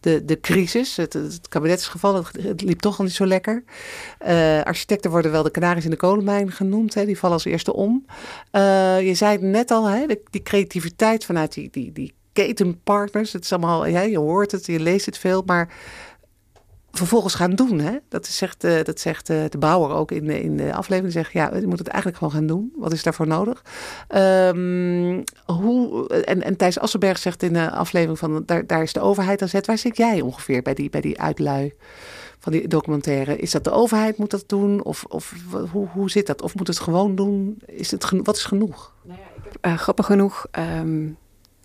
de, 0.00 0.24
de 0.24 0.40
crisis, 0.40 0.96
het, 0.96 1.18
kabinet 1.48 1.78
is 1.78 1.86
gevallen, 1.86 2.24
het, 2.40 2.62
liep 2.62 2.80
toch 2.80 2.98
al 2.98 3.04
niet 3.04 3.14
zo 3.14 3.26
lekker. 3.26 3.64
Uh, 4.26 4.62
architecten 4.62 5.10
worden 5.10 5.30
wel 5.30 5.42
de 5.42 5.50
kanaries 5.50 5.84
in 5.84 5.90
de 5.90 5.96
kolenmijn 5.96 6.52
genoemd, 6.52 6.94
hè? 6.94 7.04
die 7.04 7.18
vallen 7.18 7.36
als 7.36 7.44
eerste 7.44 7.72
om. 7.74 8.04
je 9.00 9.12
zei 9.14 9.32
het 9.32 9.42
net 9.42 9.70
al, 9.70 9.84
hè? 9.84 10.06
Die 10.30 10.42
creativiteit 10.42 11.24
vanuit 11.24 11.52
die, 11.52 11.68
die, 11.70 11.92
die 11.92 12.14
ketenpartners. 12.32 13.32
Het 13.32 13.44
is 13.44 13.52
allemaal, 13.52 13.86
ja, 13.86 14.00
je 14.00 14.18
hoort 14.18 14.52
het, 14.52 14.66
je 14.66 14.80
leest 14.80 15.06
het 15.06 15.18
veel, 15.18 15.42
maar 15.46 15.74
vervolgens 16.92 17.34
gaan 17.34 17.54
doen. 17.54 17.78
Hè? 17.78 17.96
Dat 18.08 18.26
zegt, 18.26 18.64
uh, 18.64 18.82
dat 18.82 19.00
zegt 19.00 19.30
uh, 19.30 19.44
de 19.48 19.58
bouwer 19.58 19.96
ook 19.96 20.10
in 20.10 20.24
de, 20.24 20.42
in 20.42 20.56
de 20.56 20.74
aflevering. 20.74 21.12
Zegt, 21.12 21.32
ja, 21.32 21.56
je 21.56 21.66
moet 21.66 21.78
het 21.78 21.88
eigenlijk 21.88 22.18
gewoon 22.18 22.32
gaan 22.32 22.46
doen. 22.46 22.72
Wat 22.76 22.92
is 22.92 23.02
daarvoor 23.02 23.26
nodig? 23.26 23.64
Um, 24.14 25.24
hoe, 25.46 26.08
en, 26.08 26.42
en 26.42 26.56
Thijs 26.56 26.78
Assenberg 26.78 27.18
zegt 27.18 27.42
in 27.42 27.52
de 27.52 27.70
aflevering 27.70 28.18
van... 28.18 28.42
daar, 28.46 28.66
daar 28.66 28.82
is 28.82 28.92
de 28.92 29.00
overheid 29.00 29.42
aan 29.42 29.48
zet. 29.48 29.66
Waar 29.66 29.78
zit 29.78 29.96
jij 29.96 30.20
ongeveer 30.20 30.62
bij 30.62 30.74
die, 30.74 30.90
bij 30.90 31.00
die 31.00 31.20
uitlui 31.20 31.72
van 32.38 32.52
die 32.52 32.68
documentaire? 32.68 33.36
Is 33.36 33.50
dat 33.50 33.64
de 33.64 33.70
overheid 33.70 34.16
moet 34.16 34.30
dat 34.30 34.44
doen? 34.46 34.84
Of, 34.84 35.04
of 35.08 35.34
hoe, 35.72 35.88
hoe 35.88 36.10
zit 36.10 36.26
dat? 36.26 36.42
Of 36.42 36.54
moet 36.54 36.66
het 36.66 36.80
gewoon 36.80 37.14
doen? 37.14 37.62
Is 37.66 37.90
het, 37.90 38.10
wat 38.22 38.36
is 38.36 38.44
genoeg? 38.44 38.94
Nou 39.02 39.18
ja, 39.18 39.26
ik 39.44 39.58
heb, 39.60 39.78
grappig 39.78 40.06
genoeg... 40.06 40.46
Um 40.58 41.16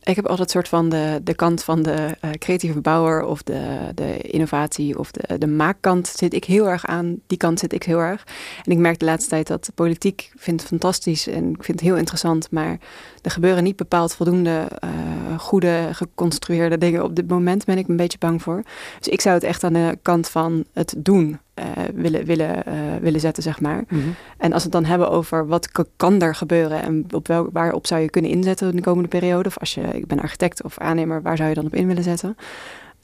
ik 0.05 0.15
heb 0.15 0.27
altijd 0.27 0.51
soort 0.51 0.67
van 0.67 0.89
de, 0.89 1.19
de 1.23 1.33
kant 1.33 1.63
van 1.63 1.83
de 1.83 2.17
uh, 2.25 2.31
creatieve 2.31 2.81
bouwer 2.81 3.25
of 3.25 3.43
de, 3.43 3.91
de 3.95 4.17
innovatie 4.17 4.99
of 4.99 5.11
de, 5.11 5.37
de 5.37 5.47
maakkant 5.47 6.07
zit 6.07 6.33
ik 6.33 6.43
heel 6.45 6.69
erg 6.69 6.85
aan. 6.85 7.19
Die 7.27 7.37
kant 7.37 7.59
zit 7.59 7.73
ik 7.73 7.83
heel 7.83 7.99
erg. 7.99 8.23
En 8.63 8.71
ik 8.71 8.77
merk 8.77 8.99
de 8.99 9.05
laatste 9.05 9.29
tijd 9.29 9.47
dat 9.47 9.71
politiek 9.75 10.31
vindt 10.35 10.63
fantastisch 10.63 11.27
en 11.27 11.49
ik 11.49 11.63
vind 11.63 11.79
het 11.79 11.87
heel 11.89 11.97
interessant. 11.97 12.51
Maar 12.51 12.77
er 13.21 13.31
gebeuren 13.31 13.63
niet 13.63 13.75
bepaald 13.75 14.15
voldoende 14.15 14.67
uh, 14.83 15.39
goede 15.39 15.89
geconstrueerde 15.91 16.77
dingen. 16.77 17.03
Op 17.03 17.15
dit 17.15 17.27
moment 17.27 17.65
ben 17.65 17.77
ik 17.77 17.87
een 17.87 17.97
beetje 17.97 18.17
bang 18.17 18.41
voor. 18.41 18.63
Dus 18.99 19.07
ik 19.07 19.21
zou 19.21 19.35
het 19.35 19.43
echt 19.43 19.63
aan 19.63 19.73
de 19.73 19.97
kant 20.01 20.29
van 20.29 20.65
het 20.73 20.93
doen 20.97 21.39
uh, 21.59 21.65
willen, 21.93 22.25
willen, 22.25 22.63
uh, 22.67 22.73
willen 23.01 23.19
zetten, 23.19 23.43
zeg 23.43 23.61
maar. 23.61 23.83
Mm 23.87 23.99
-hmm. 23.99 24.15
En 24.37 24.53
als 24.53 24.63
we 24.63 24.69
het 24.69 24.71
dan 24.71 24.85
hebben 24.85 25.09
over 25.09 25.47
wat 25.47 25.69
kan 25.95 26.21
er 26.21 26.35
gebeuren 26.35 26.81
en 26.81 27.05
op 27.11 27.27
welk, 27.27 27.49
waarop 27.51 27.87
zou 27.87 28.01
je 28.01 28.09
kunnen 28.09 28.31
inzetten 28.31 28.69
in 28.69 28.75
de 28.75 28.81
komende 28.81 29.09
periode, 29.09 29.49
of 29.49 29.57
als 29.57 29.73
je, 29.73 29.81
ik 29.81 30.07
ben 30.07 30.19
architect 30.19 30.63
of 30.63 30.77
aannemer, 30.77 31.21
waar 31.21 31.37
zou 31.37 31.49
je 31.49 31.55
dan 31.55 31.65
op 31.65 31.75
in 31.75 31.87
willen 31.87 32.03
zetten? 32.03 32.37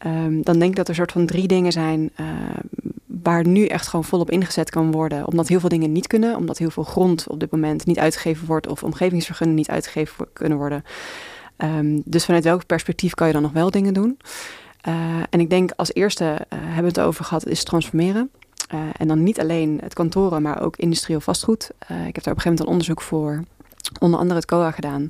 Um, 0.06 0.44
dan 0.44 0.60
denk 0.60 0.72
ik 0.72 0.76
dat 0.76 0.86
er 0.86 0.90
een 0.90 0.96
soort 0.96 1.12
van 1.12 1.26
drie 1.26 1.48
dingen 1.48 1.72
zijn 1.72 2.12
uh, 2.20 2.28
waar 3.06 3.48
nu 3.48 3.66
echt 3.66 3.88
gewoon 3.88 4.06
volop 4.06 4.32
ingezet 4.32 4.70
kan 4.70 4.92
worden. 4.92 5.28
Omdat 5.28 5.48
heel 5.48 5.60
veel 5.60 5.70
dingen 5.70 5.92
niet 5.92 6.08
kunnen, 6.08 6.36
omdat 6.36 6.58
heel 6.58 6.70
veel 6.70 6.84
grond 6.84 7.28
op 7.28 7.40
dit 7.40 7.52
moment 7.52 7.86
niet 7.86 8.00
uitgegeven 8.00 8.48
wordt 8.48 8.68
of 8.68 8.84
omgevingsvergunningen 8.84 9.60
niet 9.60 9.70
uitgegeven 9.70 10.28
kunnen 10.34 10.58
worden. 10.58 10.84
Um, 11.58 12.02
dus 12.06 12.26
vanuit 12.26 12.44
welk 12.44 12.66
perspectief 12.66 13.14
kan 13.14 13.28
je 13.28 13.34
dan 13.34 13.42
nog 13.42 13.52
wel 13.52 13.72
dingen 13.72 13.94
doen? 13.94 14.18
Uh, 14.88 15.24
en 15.30 15.40
ik 15.40 15.50
denk 15.50 15.72
als 15.76 15.94
eerste 15.94 16.24
uh, 16.24 16.38
hebben 16.50 16.94
we 16.94 17.00
het 17.00 17.00
over 17.00 17.26
gehad, 17.26 17.48
is 17.48 17.64
transformeren. 17.64 18.32
Uh, 18.74 18.80
en 18.98 19.08
dan 19.08 19.24
niet 19.24 19.40
alleen 19.40 19.80
het 19.84 19.94
kantoren, 19.94 20.42
maar 20.42 20.62
ook 20.62 20.78
industrieel 20.78 21.20
vastgoed. 21.20 21.72
ik 21.80 21.88
heb 21.88 21.98
daar 21.98 22.06
op 22.06 22.16
een 22.16 22.24
gegeven 22.24 22.44
moment 22.44 22.60
een 22.60 22.68
onderzoek 22.68 23.02
voor, 23.02 23.44
onder 24.00 24.20
andere 24.20 24.40
het 24.40 24.50
COA 24.50 24.72
gedaan. 24.72 25.08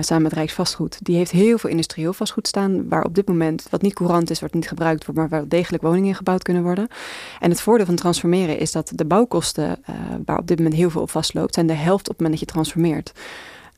Samen 0.00 0.22
met 0.22 0.32
Rijksvastgoed. 0.32 0.98
Die 1.04 1.16
heeft 1.16 1.30
heel 1.30 1.58
veel 1.58 1.70
industrieel 1.70 2.12
vastgoed 2.12 2.46
staan, 2.46 2.88
waar 2.88 3.04
op 3.04 3.14
dit 3.14 3.28
moment 3.28 3.66
wat 3.70 3.82
niet 3.82 3.94
courant 3.94 4.30
is, 4.30 4.40
wat 4.40 4.54
niet 4.54 4.68
gebruikt 4.68 5.04
wordt, 5.04 5.20
maar 5.20 5.28
waar 5.28 5.48
degelijk 5.48 5.82
woningen 5.82 6.14
gebouwd 6.14 6.42
kunnen 6.42 6.62
worden. 6.62 6.88
En 7.40 7.50
het 7.50 7.60
voordeel 7.60 7.86
van 7.86 7.94
transformeren 7.94 8.58
is 8.58 8.72
dat 8.72 8.92
de 8.94 9.04
bouwkosten, 9.04 9.82
waar 10.24 10.38
op 10.38 10.46
dit 10.46 10.56
moment 10.56 10.76
heel 10.76 10.90
veel 10.90 11.02
op 11.02 11.10
vastloopt, 11.10 11.54
zijn 11.54 11.66
de 11.66 11.72
helft 11.72 12.08
op 12.08 12.18
het 12.18 12.20
moment 12.20 12.38
dat 12.40 12.48
je 12.48 12.54
transformeert. 12.54 13.12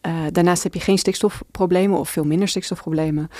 Uh, 0.06 0.12
daarnaast 0.32 0.62
heb 0.62 0.74
je 0.74 0.80
geen 0.80 0.98
stikstofproblemen 0.98 1.98
of 1.98 2.08
veel 2.10 2.24
minder 2.24 2.48
stikstofproblemen 2.48 3.30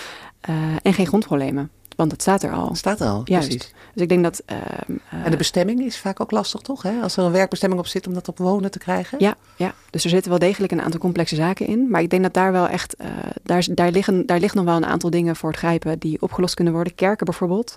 en 0.83 0.95
geen 0.95 1.07
grondproblemen. 1.07 1.71
Want 1.97 2.13
het 2.13 2.21
staat 2.21 2.43
er 2.43 2.53
al. 2.53 2.69
Het 2.69 2.77
staat 2.77 3.01
er 3.01 3.07
al, 3.07 3.23
Juist. 3.25 3.49
precies. 3.49 3.73
Dus 3.93 4.03
ik 4.03 4.09
denk 4.09 4.23
dat... 4.23 4.43
Uh, 4.53 5.25
en 5.25 5.31
de 5.31 5.37
bestemming 5.37 5.81
is 5.81 5.99
vaak 5.99 6.21
ook 6.21 6.31
lastig, 6.31 6.61
toch? 6.61 6.83
Hè? 6.83 7.01
Als 7.03 7.17
er 7.17 7.25
een 7.25 7.33
werkbestemming 7.33 7.81
op 7.81 7.87
zit 7.87 8.07
om 8.07 8.15
dat 8.15 8.29
op 8.29 8.39
wonen 8.39 8.71
te 8.71 8.79
krijgen. 8.79 9.19
Ja, 9.21 9.35
ja, 9.57 9.75
dus 9.91 10.05
er 10.05 10.11
zitten 10.11 10.31
wel 10.31 10.39
degelijk 10.39 10.73
een 10.73 10.83
aantal 10.83 11.01
complexe 11.01 11.35
zaken 11.35 11.67
in. 11.67 11.91
Maar 11.91 12.03
ik 12.03 12.11
denk 12.11 12.23
dat 12.23 12.35
daar 12.35 12.53
wel 12.53 12.69
echt... 12.69 12.97
Daar, 13.43 13.67
daar, 13.71 13.91
liggen, 13.91 14.27
daar 14.27 14.39
ligt 14.39 14.55
nog 14.55 14.65
wel 14.65 14.77
een 14.77 14.87
aantal 14.87 15.11
dingen 15.11 15.37
voor 15.37 15.51
het 15.51 15.59
grijpen 15.59 15.99
die 15.99 16.23
opgelost 16.23 16.55
kunnen 16.55 16.75
worden. 16.75 16.95
Kerken 16.95 17.27
bijvoorbeeld. 17.27 17.77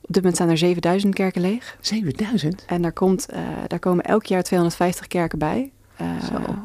Op 0.00 0.12
dit 0.12 0.16
moment 0.16 0.34
staan 0.34 0.48
er 0.48 0.58
7000 0.58 1.14
kerken 1.14 1.40
leeg. 1.40 1.76
7000? 1.80 2.64
En 2.66 2.82
daar, 2.82 2.92
komt, 2.92 3.26
daar 3.66 3.78
komen 3.78 4.04
elk 4.04 4.26
jaar 4.26 4.42
250 4.42 5.06
kerken 5.06 5.38
bij. 5.38 5.72
Uh, 6.00 6.08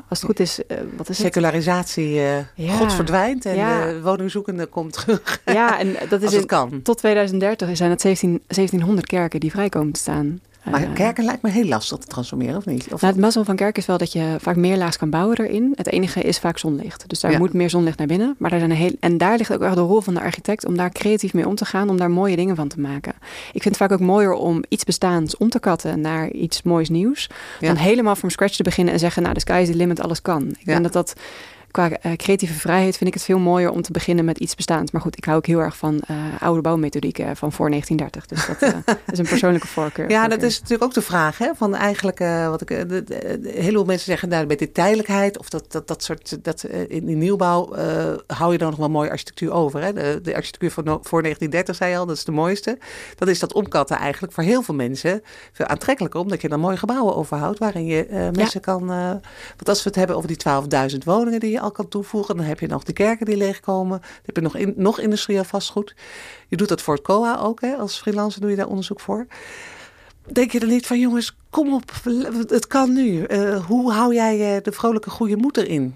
als 0.09 0.19
het 0.19 0.23
goed 0.29 0.39
is, 0.39 0.59
uh, 0.67 0.77
wat 0.97 1.09
is 1.09 1.17
Secularisatie, 1.17 2.09
ja. 2.09 2.73
God 2.77 2.93
verdwijnt 2.93 3.45
en 3.45 3.55
ja. 3.55 3.85
de 3.85 4.01
woningzoekende 4.01 4.65
komt 4.65 4.93
terug. 4.93 5.41
Ja, 5.45 5.79
en 5.79 5.95
dat 6.09 6.21
is 6.21 6.33
in, 6.33 6.45
kan. 6.45 6.81
tot 6.83 6.97
2030 6.97 7.77
zijn 7.77 7.89
het 7.89 8.01
17, 8.01 8.41
1700 8.47 9.07
kerken 9.07 9.39
die 9.39 9.51
vrij 9.51 9.69
komen 9.69 9.93
te 9.93 9.99
staan. 9.99 10.39
Maar 10.63 10.81
uh, 10.81 10.93
kerken 10.93 11.23
lijkt 11.23 11.41
me 11.41 11.49
heel 11.49 11.65
lastig 11.65 11.97
te 11.97 12.07
transformeren, 12.07 12.57
of 12.57 12.65
niet? 12.65 12.93
Of 12.93 13.01
nou, 13.01 13.13
het 13.13 13.21
mazzel 13.21 13.43
van 13.43 13.55
kerken 13.55 13.81
is 13.81 13.87
wel 13.87 13.97
dat 13.97 14.11
je 14.11 14.35
vaak 14.39 14.55
meer 14.55 14.77
laags 14.77 14.97
kan 14.97 15.09
bouwen 15.09 15.37
erin. 15.37 15.73
Het 15.75 15.91
enige 15.91 16.21
is 16.21 16.39
vaak 16.39 16.57
zonlicht. 16.57 17.09
Dus 17.09 17.19
daar 17.19 17.31
ja. 17.31 17.37
moet 17.37 17.53
meer 17.53 17.69
zonlicht 17.69 17.97
naar 17.97 18.07
binnen. 18.07 18.35
Maar 18.37 18.49
daar 18.49 18.59
zijn 18.59 18.71
een 18.71 18.77
heel, 18.77 18.95
en 18.99 19.17
daar 19.17 19.37
ligt 19.37 19.53
ook 19.53 19.61
echt 19.61 19.75
de 19.75 19.81
rol 19.81 20.01
van 20.01 20.13
de 20.13 20.21
architect 20.21 20.65
om 20.65 20.77
daar 20.77 20.91
creatief 20.91 21.33
mee 21.33 21.47
om 21.47 21.55
te 21.55 21.65
gaan, 21.65 21.89
om 21.89 21.97
daar 21.97 22.11
mooie 22.11 22.35
dingen 22.35 22.55
van 22.55 22.67
te 22.67 22.79
maken. 22.79 23.13
Ik 23.53 23.61
vind 23.61 23.63
het 23.63 23.77
vaak 23.77 23.91
ook 23.91 23.99
mooier 23.99 24.33
om 24.33 24.63
iets 24.69 24.83
bestaans 24.83 25.37
om 25.37 25.49
te 25.49 25.59
katten 25.59 26.01
naar 26.01 26.31
iets 26.31 26.61
moois 26.61 26.89
nieuws. 26.89 27.29
Ja. 27.59 27.67
Dan 27.67 27.75
helemaal 27.75 28.15
from 28.15 28.29
scratch 28.29 28.55
te 28.55 28.63
beginnen 28.63 28.93
en 28.93 28.99
zeggen, 28.99 29.21
nou, 29.21 29.33
de 29.33 29.39
sky 29.39 29.59
is 29.61 29.67
the 29.67 29.75
limit, 29.75 29.99
alles 29.99 30.21
kan. 30.21 30.47
Ik 30.47 30.65
denk 30.65 30.83
dat 30.83 30.93
dat 30.93 31.13
qua 31.71 31.89
uh, 31.89 32.13
creatieve 32.15 32.53
vrijheid 32.53 32.97
vind 32.97 33.09
ik 33.09 33.15
het 33.15 33.23
veel 33.23 33.39
mooier 33.39 33.71
om 33.71 33.81
te 33.81 33.91
beginnen 33.91 34.25
met 34.25 34.37
iets 34.37 34.55
bestaans. 34.55 34.91
Maar 34.91 35.01
goed, 35.01 35.17
ik 35.17 35.25
hou 35.25 35.37
ook 35.37 35.45
heel 35.45 35.59
erg 35.59 35.77
van 35.77 36.01
uh, 36.11 36.17
oude 36.39 36.61
bouwmethodieken 36.61 37.35
van 37.35 37.51
voor 37.51 37.69
1930. 37.69 38.25
Dus 38.25 38.59
dat 38.59 38.73
uh, 38.73 38.95
is 39.11 39.19
een 39.19 39.25
persoonlijke 39.25 39.67
voorkeur. 39.67 40.09
Ja, 40.09 40.27
dat 40.27 40.41
is 40.41 40.55
natuurlijk 40.55 40.83
ook 40.83 40.93
de 40.93 41.01
vraag. 41.01 41.37
Hè, 41.37 41.51
van 41.55 41.75
eigenlijk, 41.75 42.19
wat 42.49 42.61
ik, 42.61 42.67
de, 42.67 42.85
de, 42.85 43.03
de, 43.03 43.51
heel 43.55 43.71
veel 43.71 43.85
mensen 43.85 44.05
zeggen, 44.05 44.29
nou, 44.29 44.45
met 44.45 44.59
de 44.59 44.71
tijdelijkheid 44.71 45.37
of 45.37 45.49
dat, 45.49 45.71
dat, 45.71 45.87
dat 45.87 46.03
soort, 46.03 46.43
dat, 46.43 46.63
in 46.87 47.05
de 47.05 47.11
nieuwbouw 47.11 47.75
hou 48.27 48.51
je 48.51 48.57
dan 48.57 48.69
nog 48.69 48.79
wel 48.79 48.89
mooie 48.89 49.09
architectuur 49.09 49.51
over. 49.51 49.81
Hè? 49.81 49.93
De, 49.93 50.19
de 50.23 50.35
architectuur 50.35 50.71
van 50.71 50.83
voor 50.83 51.21
1930, 51.21 51.75
zei 51.75 51.91
je 51.91 51.97
al, 51.97 52.05
dat 52.05 52.15
is 52.15 52.23
de 52.23 52.31
mooiste. 52.31 52.77
Dat 53.15 53.27
is 53.27 53.39
dat 53.39 53.53
omkatten 53.53 53.97
eigenlijk 53.97 54.33
voor 54.33 54.43
heel 54.43 54.61
veel 54.61 54.75
mensen 54.75 55.21
veel 55.51 55.65
aantrekkelijker, 55.65 56.19
omdat 56.19 56.41
je 56.41 56.49
dan 56.49 56.59
mooie 56.59 56.77
gebouwen 56.77 57.15
overhoudt 57.15 57.59
waarin 57.59 57.85
je 57.85 58.05
mensen 58.09 58.61
ja. 58.65 58.73
kan. 58.73 58.87
want 59.57 59.69
als 59.69 59.83
we 59.83 59.89
het 59.89 59.95
hebben 59.95 60.15
over 60.15 60.27
die 60.27 60.91
12.000 60.91 60.97
woningen 61.05 61.39
die 61.39 61.51
je 61.51 61.58
al 61.59 61.71
kan 61.71 61.87
toevoegen. 61.87 62.37
Dan 62.37 62.45
heb 62.45 62.59
je 62.59 62.67
nog 62.67 62.83
de 62.83 62.93
kerken 62.93 63.25
die 63.25 63.37
leegkomen. 63.37 63.99
Dan 63.99 64.21
heb 64.25 64.35
je 64.35 64.41
nog, 64.41 64.55
in, 64.55 64.73
nog 64.75 64.99
industrieel 64.99 65.43
vastgoed. 65.43 65.95
Je 66.47 66.57
doet 66.57 66.69
dat 66.69 66.81
voor 66.81 66.93
het 66.93 67.03
COA 67.03 67.39
ook. 67.39 67.61
Hè? 67.61 67.75
Als 67.75 67.99
freelancer 67.99 68.41
doe 68.41 68.49
je 68.49 68.55
daar 68.55 68.67
onderzoek 68.67 68.99
voor. 68.99 69.27
Denk 70.31 70.51
je 70.51 70.59
er 70.59 70.67
niet 70.67 70.87
van, 70.87 70.99
jongens, 70.99 71.37
kom 71.49 71.73
op, 71.73 71.91
het 72.47 72.67
kan 72.67 72.93
nu. 72.93 73.27
Uh, 73.27 73.65
hoe 73.65 73.91
hou 73.91 74.13
jij 74.13 74.55
uh, 74.55 74.61
de 74.63 74.71
vrolijke 74.71 75.09
goede 75.09 75.35
moeder 75.35 75.67
in? 75.67 75.95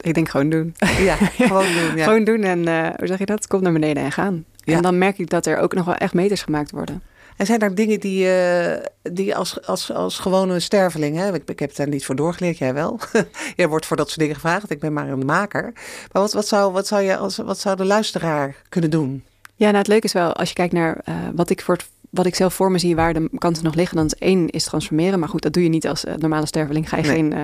Ik 0.00 0.14
denk 0.14 0.28
gewoon 0.28 0.50
doen. 0.50 0.74
Ja, 0.98 1.14
gewoon 1.16 1.64
doen. 1.64 1.96
Ja. 1.96 2.04
gewoon 2.08 2.24
doen 2.24 2.42
en 2.42 2.66
uh, 2.66 2.88
hoe 2.96 3.06
zeg 3.06 3.18
je 3.18 3.26
dat? 3.26 3.46
Kom 3.46 3.62
naar 3.62 3.72
beneden 3.72 4.02
en 4.02 4.12
gaan. 4.12 4.44
Ja. 4.56 4.76
En 4.76 4.82
dan 4.82 4.98
merk 4.98 5.18
ik 5.18 5.30
dat 5.30 5.46
er 5.46 5.58
ook 5.58 5.74
nog 5.74 5.84
wel 5.84 5.94
echt 5.94 6.14
meters 6.14 6.42
gemaakt 6.42 6.70
worden. 6.70 7.02
En 7.36 7.46
zijn 7.46 7.60
er 7.60 7.74
dingen 7.74 8.00
die, 8.00 8.26
uh, 8.26 8.76
die 9.02 9.36
als, 9.36 9.66
als, 9.66 9.92
als 9.92 10.18
gewone 10.18 10.60
sterveling, 10.60 11.16
hè? 11.16 11.34
Ik, 11.34 11.48
ik 11.48 11.58
heb 11.58 11.76
daar 11.76 11.88
niet 11.88 12.04
voor 12.04 12.16
doorgeleerd, 12.16 12.58
jij 12.58 12.74
wel. 12.74 12.98
jij 13.56 13.68
wordt 13.68 13.86
voor 13.86 13.96
dat 13.96 14.06
soort 14.06 14.20
dingen 14.20 14.34
gevraagd, 14.34 14.70
ik 14.70 14.80
ben 14.80 14.92
maar 14.92 15.08
een 15.08 15.24
maker. 15.24 15.72
Maar 16.12 16.22
wat, 16.22 16.32
wat, 16.32 16.48
zou, 16.48 16.72
wat, 16.72 16.86
zou, 16.86 17.02
je 17.02 17.16
als, 17.16 17.36
wat 17.36 17.58
zou 17.58 17.76
de 17.76 17.84
luisteraar 17.84 18.56
kunnen 18.68 18.90
doen? 18.90 19.24
Ja, 19.54 19.66
nou 19.66 19.78
het 19.78 19.86
leuke 19.86 20.06
is 20.06 20.12
wel, 20.12 20.32
als 20.32 20.48
je 20.48 20.54
kijkt 20.54 20.72
naar 20.72 21.00
uh, 21.08 21.14
wat 21.34 21.50
ik 21.50 21.62
voor 21.62 21.74
het 21.74 21.86
wat 22.12 22.26
ik 22.26 22.34
zelf 22.34 22.54
voor 22.54 22.70
me 22.70 22.78
zie 22.78 22.96
waar 22.96 23.14
de 23.14 23.30
kansen 23.38 23.64
nog 23.64 23.74
liggen, 23.74 23.96
dan 23.96 24.06
is 24.06 24.14
één 24.14 24.50
is 24.50 24.64
transformeren. 24.64 25.18
Maar 25.18 25.28
goed, 25.28 25.42
dat 25.42 25.52
doe 25.52 25.62
je 25.62 25.68
niet 25.68 25.88
als 25.88 26.04
uh, 26.04 26.14
normale 26.14 26.46
sterveling. 26.46 26.88
Ga 26.88 26.96
je 26.96 27.02
nee. 27.02 27.12
geen 27.12 27.32
uh, 27.32 27.42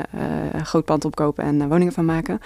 uh, 0.55 0.63
groot 0.63 0.85
pand 0.85 1.05
opkopen 1.05 1.45
en 1.45 1.69
woningen 1.69 1.93
van 1.93 2.05
maken. 2.05 2.39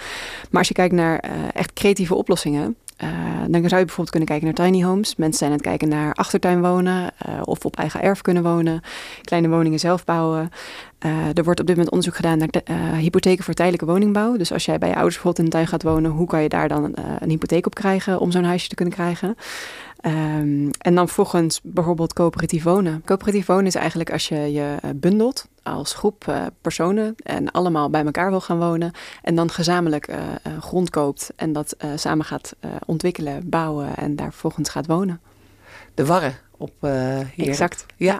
Maar 0.49 0.59
als 0.59 0.67
je 0.67 0.73
kijkt 0.73 0.93
naar 0.93 1.19
echt 1.53 1.73
creatieve 1.73 2.15
oplossingen, 2.15 2.75
dan 2.97 3.51
zou 3.51 3.61
je 3.61 3.67
bijvoorbeeld 3.69 4.09
kunnen 4.09 4.27
kijken 4.27 4.45
naar 4.45 4.67
tiny 4.67 4.83
homes. 4.83 5.15
Mensen 5.15 5.37
zijn 5.37 5.51
aan 5.51 5.57
het 5.57 5.65
kijken 5.65 5.87
naar 5.87 6.13
achtertuin 6.13 6.61
wonen 6.61 7.11
of 7.43 7.65
op 7.65 7.75
eigen 7.75 8.01
erf 8.01 8.21
kunnen 8.21 8.43
wonen, 8.43 8.81
kleine 9.21 9.49
woningen 9.49 9.79
zelf 9.79 10.05
bouwen. 10.05 10.49
er 11.33 11.43
wordt 11.43 11.59
op 11.59 11.65
dit 11.65 11.75
moment 11.75 11.89
onderzoek 11.89 12.15
gedaan 12.15 12.37
naar 12.37 12.49
hypotheken 12.97 13.43
voor 13.43 13.53
tijdelijke 13.53 13.85
woningbouw. 13.85 14.37
Dus 14.37 14.51
als 14.51 14.65
jij 14.65 14.77
bij 14.77 14.89
je 14.89 14.95
ouders 14.95 15.15
bijvoorbeeld 15.15 15.45
in 15.47 15.51
een 15.53 15.59
tuin 15.65 15.79
gaat 15.79 15.93
wonen, 15.93 16.11
hoe 16.11 16.27
kan 16.27 16.41
je 16.41 16.49
daar 16.49 16.67
dan 16.67 16.91
een 17.19 17.29
hypotheek 17.29 17.65
op 17.65 17.75
krijgen 17.75 18.19
om 18.19 18.31
zo'n 18.31 18.43
huisje 18.43 18.69
te 18.69 18.75
kunnen 18.75 18.93
krijgen? 18.93 19.35
Um, 20.05 20.69
en 20.77 20.95
dan 20.95 21.09
volgens 21.09 21.59
bijvoorbeeld 21.63 22.13
coöperatief 22.13 22.63
wonen. 22.63 23.01
Coöperatief 23.05 23.45
wonen 23.45 23.65
is 23.65 23.75
eigenlijk 23.75 24.11
als 24.11 24.27
je 24.27 24.35
je 24.35 24.77
eh, 24.81 24.89
bundelt 24.95 25.47
als 25.63 25.93
groep 25.93 26.25
uh, 26.29 26.45
personen 26.61 27.15
en 27.17 27.51
allemaal 27.51 27.89
bij 27.89 28.05
elkaar 28.05 28.29
wil 28.29 28.41
gaan 28.41 28.59
wonen. 28.59 28.91
En 29.21 29.35
dan 29.35 29.49
gezamenlijk 29.49 30.07
uh, 30.07 30.17
grond 30.59 30.89
koopt 30.89 31.31
en 31.35 31.53
dat 31.53 31.75
samen 31.95 32.25
gaat 32.25 32.55
ontwikkelen, 32.85 33.49
bouwen 33.49 33.95
en 33.95 34.15
daar 34.15 34.31
vervolgens 34.31 34.69
gaat 34.69 34.87
wonen. 34.87 35.21
De 35.93 36.05
Warren 36.05 36.35
op 36.57 36.73
hier. 37.35 37.47
Exact. 37.47 37.85
Ja. 37.95 38.19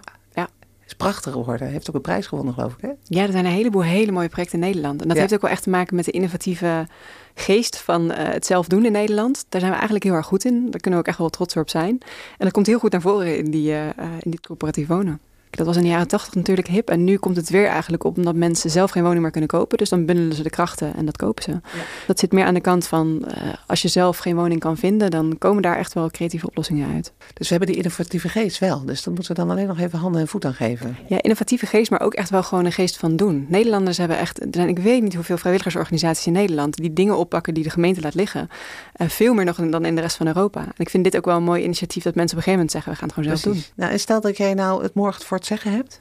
Prachtig 1.04 1.34
geworden. 1.34 1.68
Heeft 1.68 1.90
ook 1.90 1.96
een 1.96 2.02
prijs 2.02 2.28
gewonnen, 2.28 2.54
geloof 2.54 2.74
ik. 2.74 2.82
Hè? 2.82 2.90
Ja, 3.04 3.24
er 3.24 3.32
zijn 3.32 3.46
een 3.46 3.52
heleboel 3.52 3.84
hele 3.84 4.12
mooie 4.12 4.30
projecten 4.30 4.60
in 4.60 4.66
Nederland. 4.66 5.02
En 5.02 5.08
dat 5.08 5.18
heeft 5.18 5.34
ook 5.34 5.42
wel 5.42 5.52
echt 5.52 5.64
te 5.64 5.70
maken 5.70 5.96
met 5.96 6.06
de 6.06 6.12
innovatieve 6.12 6.88
geest 7.34 7.78
van 7.78 8.12
uh, 8.12 8.18
het 8.18 8.46
zelf 8.46 8.68
doen 8.68 8.86
in 8.86 8.92
Nederland. 8.92 9.46
Daar 9.50 9.60
zijn 9.60 9.72
we 9.72 9.78
eigenlijk 9.78 10.06
heel 10.06 10.16
erg 10.16 10.26
goed 10.26 10.46
in. 10.46 10.62
Daar 10.62 10.80
kunnen 10.80 11.00
we 11.00 11.06
ook 11.06 11.08
echt 11.08 11.18
wel 11.18 11.30
trots 11.30 11.56
op 11.58 11.70
zijn. 11.70 11.98
En 12.38 12.38
dat 12.38 12.52
komt 12.52 12.68
heel 12.68 12.80
goed 12.80 12.92
naar 12.92 13.02
voren 13.02 13.38
in, 13.38 13.52
die, 13.52 13.72
uh, 13.72 13.88
in 14.20 14.32
dit 14.32 14.48
coöperatief 14.48 14.88
wonen. 14.88 15.20
Dat 15.58 15.66
was 15.66 15.76
in 15.76 15.82
de 15.82 15.88
jaren 15.88 16.08
tachtig 16.08 16.36
natuurlijk 16.36 16.68
hip. 16.68 16.90
En 16.90 17.04
nu 17.04 17.18
komt 17.18 17.36
het 17.36 17.50
weer 17.50 17.68
eigenlijk 17.68 18.04
op 18.04 18.18
omdat 18.18 18.36
mensen 18.36 18.70
zelf 18.70 18.92
geen 18.92 19.04
woning 19.04 19.22
meer 19.22 19.32
kunnen 19.32 19.50
kopen. 19.50 19.78
Dus 19.78 19.90
dan 19.90 20.06
bundelen 20.06 20.36
ze 20.36 20.44
de 20.44 20.50
krachten 20.50 20.96
en 20.96 21.06
dat 21.06 21.18
kopen 21.18 21.44
ze. 21.44 21.62
Dat 22.08 22.20
zit 22.20 22.32
meer 22.32 22.46
aan 22.46 22.54
de 22.54 22.62
kant 22.62 22.88
van 22.88 23.26
uh, 23.28 23.54
als 23.68 23.82
je 23.82 23.88
zelf 23.88 24.18
geen 24.18 24.36
woning 24.36 24.60
kan 24.60 24.78
vinden, 24.78 25.12
dan 25.12 25.36
komen 25.38 25.62
daar 25.62 25.78
echt 25.78 25.94
wel 25.94 26.10
creatieve 26.10 26.48
oplossingen 26.48 26.94
uit. 26.94 27.14
Dus 27.34 27.50
we 27.50 27.56
hebben 27.56 27.68
die 27.68 27.78
innovatieve 27.78 28.30
geest 28.30 28.60
wel. 28.60 28.86
Dus 28.86 29.04
dan 29.04 29.14
moeten 29.14 29.36
we 29.36 29.42
dan 29.42 29.52
alleen 29.52 29.68
nog 29.68 29.80
even 29.80 30.00
handen 30.00 30.22
en 30.22 30.28
voet 30.28 30.46
aan 30.46 30.54
geven. 30.54 30.98
Ja, 31.08 31.22
innovatieve 31.22 31.66
geest, 31.66 31.92
maar 31.92 32.02
ook 32.02 32.14
echt 32.14 32.30
wel 32.30 32.44
gewoon 32.44 32.66
een 32.66 32.72
geest 32.72 32.98
van 32.98 33.16
doen. 33.16 33.46
Nederlanders 33.50 33.98
hebben 33.98 34.18
echt, 34.18 34.42
er 34.42 34.48
zijn, 34.52 34.70
ik 34.70 34.80
weet 34.80 35.02
niet 35.02 35.16
hoeveel 35.16 35.38
vrijwilligersorganisaties 35.38 36.26
in 36.26 36.34
Nederland 36.34 36.76
die 36.76 36.94
dingen 36.94 37.18
oppakken 37.18 37.54
die 37.54 37.64
de 37.64 37.70
gemeente 37.70 38.02
laat 38.02 38.14
liggen. 38.14 38.50
Uh, 38.98 39.10
veel 39.10 39.34
meer 39.34 39.46
nog 39.46 39.56
dan 39.56 39.86
in 39.86 39.96
de 39.96 40.02
rest 40.02 40.16
van 40.16 40.28
Europa. 40.28 40.62
En 40.62 40.74
ik 40.78 40.90
vind 40.90 41.04
dit 41.04 41.18
ook 41.18 41.26
wel 41.26 41.38
een 41.38 41.44
mooi 41.44 41.64
initiatief 41.64 42.04
dat 42.04 42.16
mensen 42.16 42.38
op 42.38 42.44
een 42.46 42.52
gegeven 42.52 42.52
moment 42.52 42.72
zeggen, 42.72 42.92
we 42.92 42.98
gaan 42.98 43.08
het 43.08 43.18
gewoon 43.18 43.38
zelf 43.38 43.54
doen. 43.54 43.64
Nou, 43.76 43.92
en 43.92 44.00
stel 44.00 44.22
dat 44.22 44.38
jij 44.38 44.54
nou 44.54 44.84
het 44.84 44.94
morgen 44.94 45.26
voor 45.26 45.40
zeggen 45.46 45.72
hebt? 45.72 46.00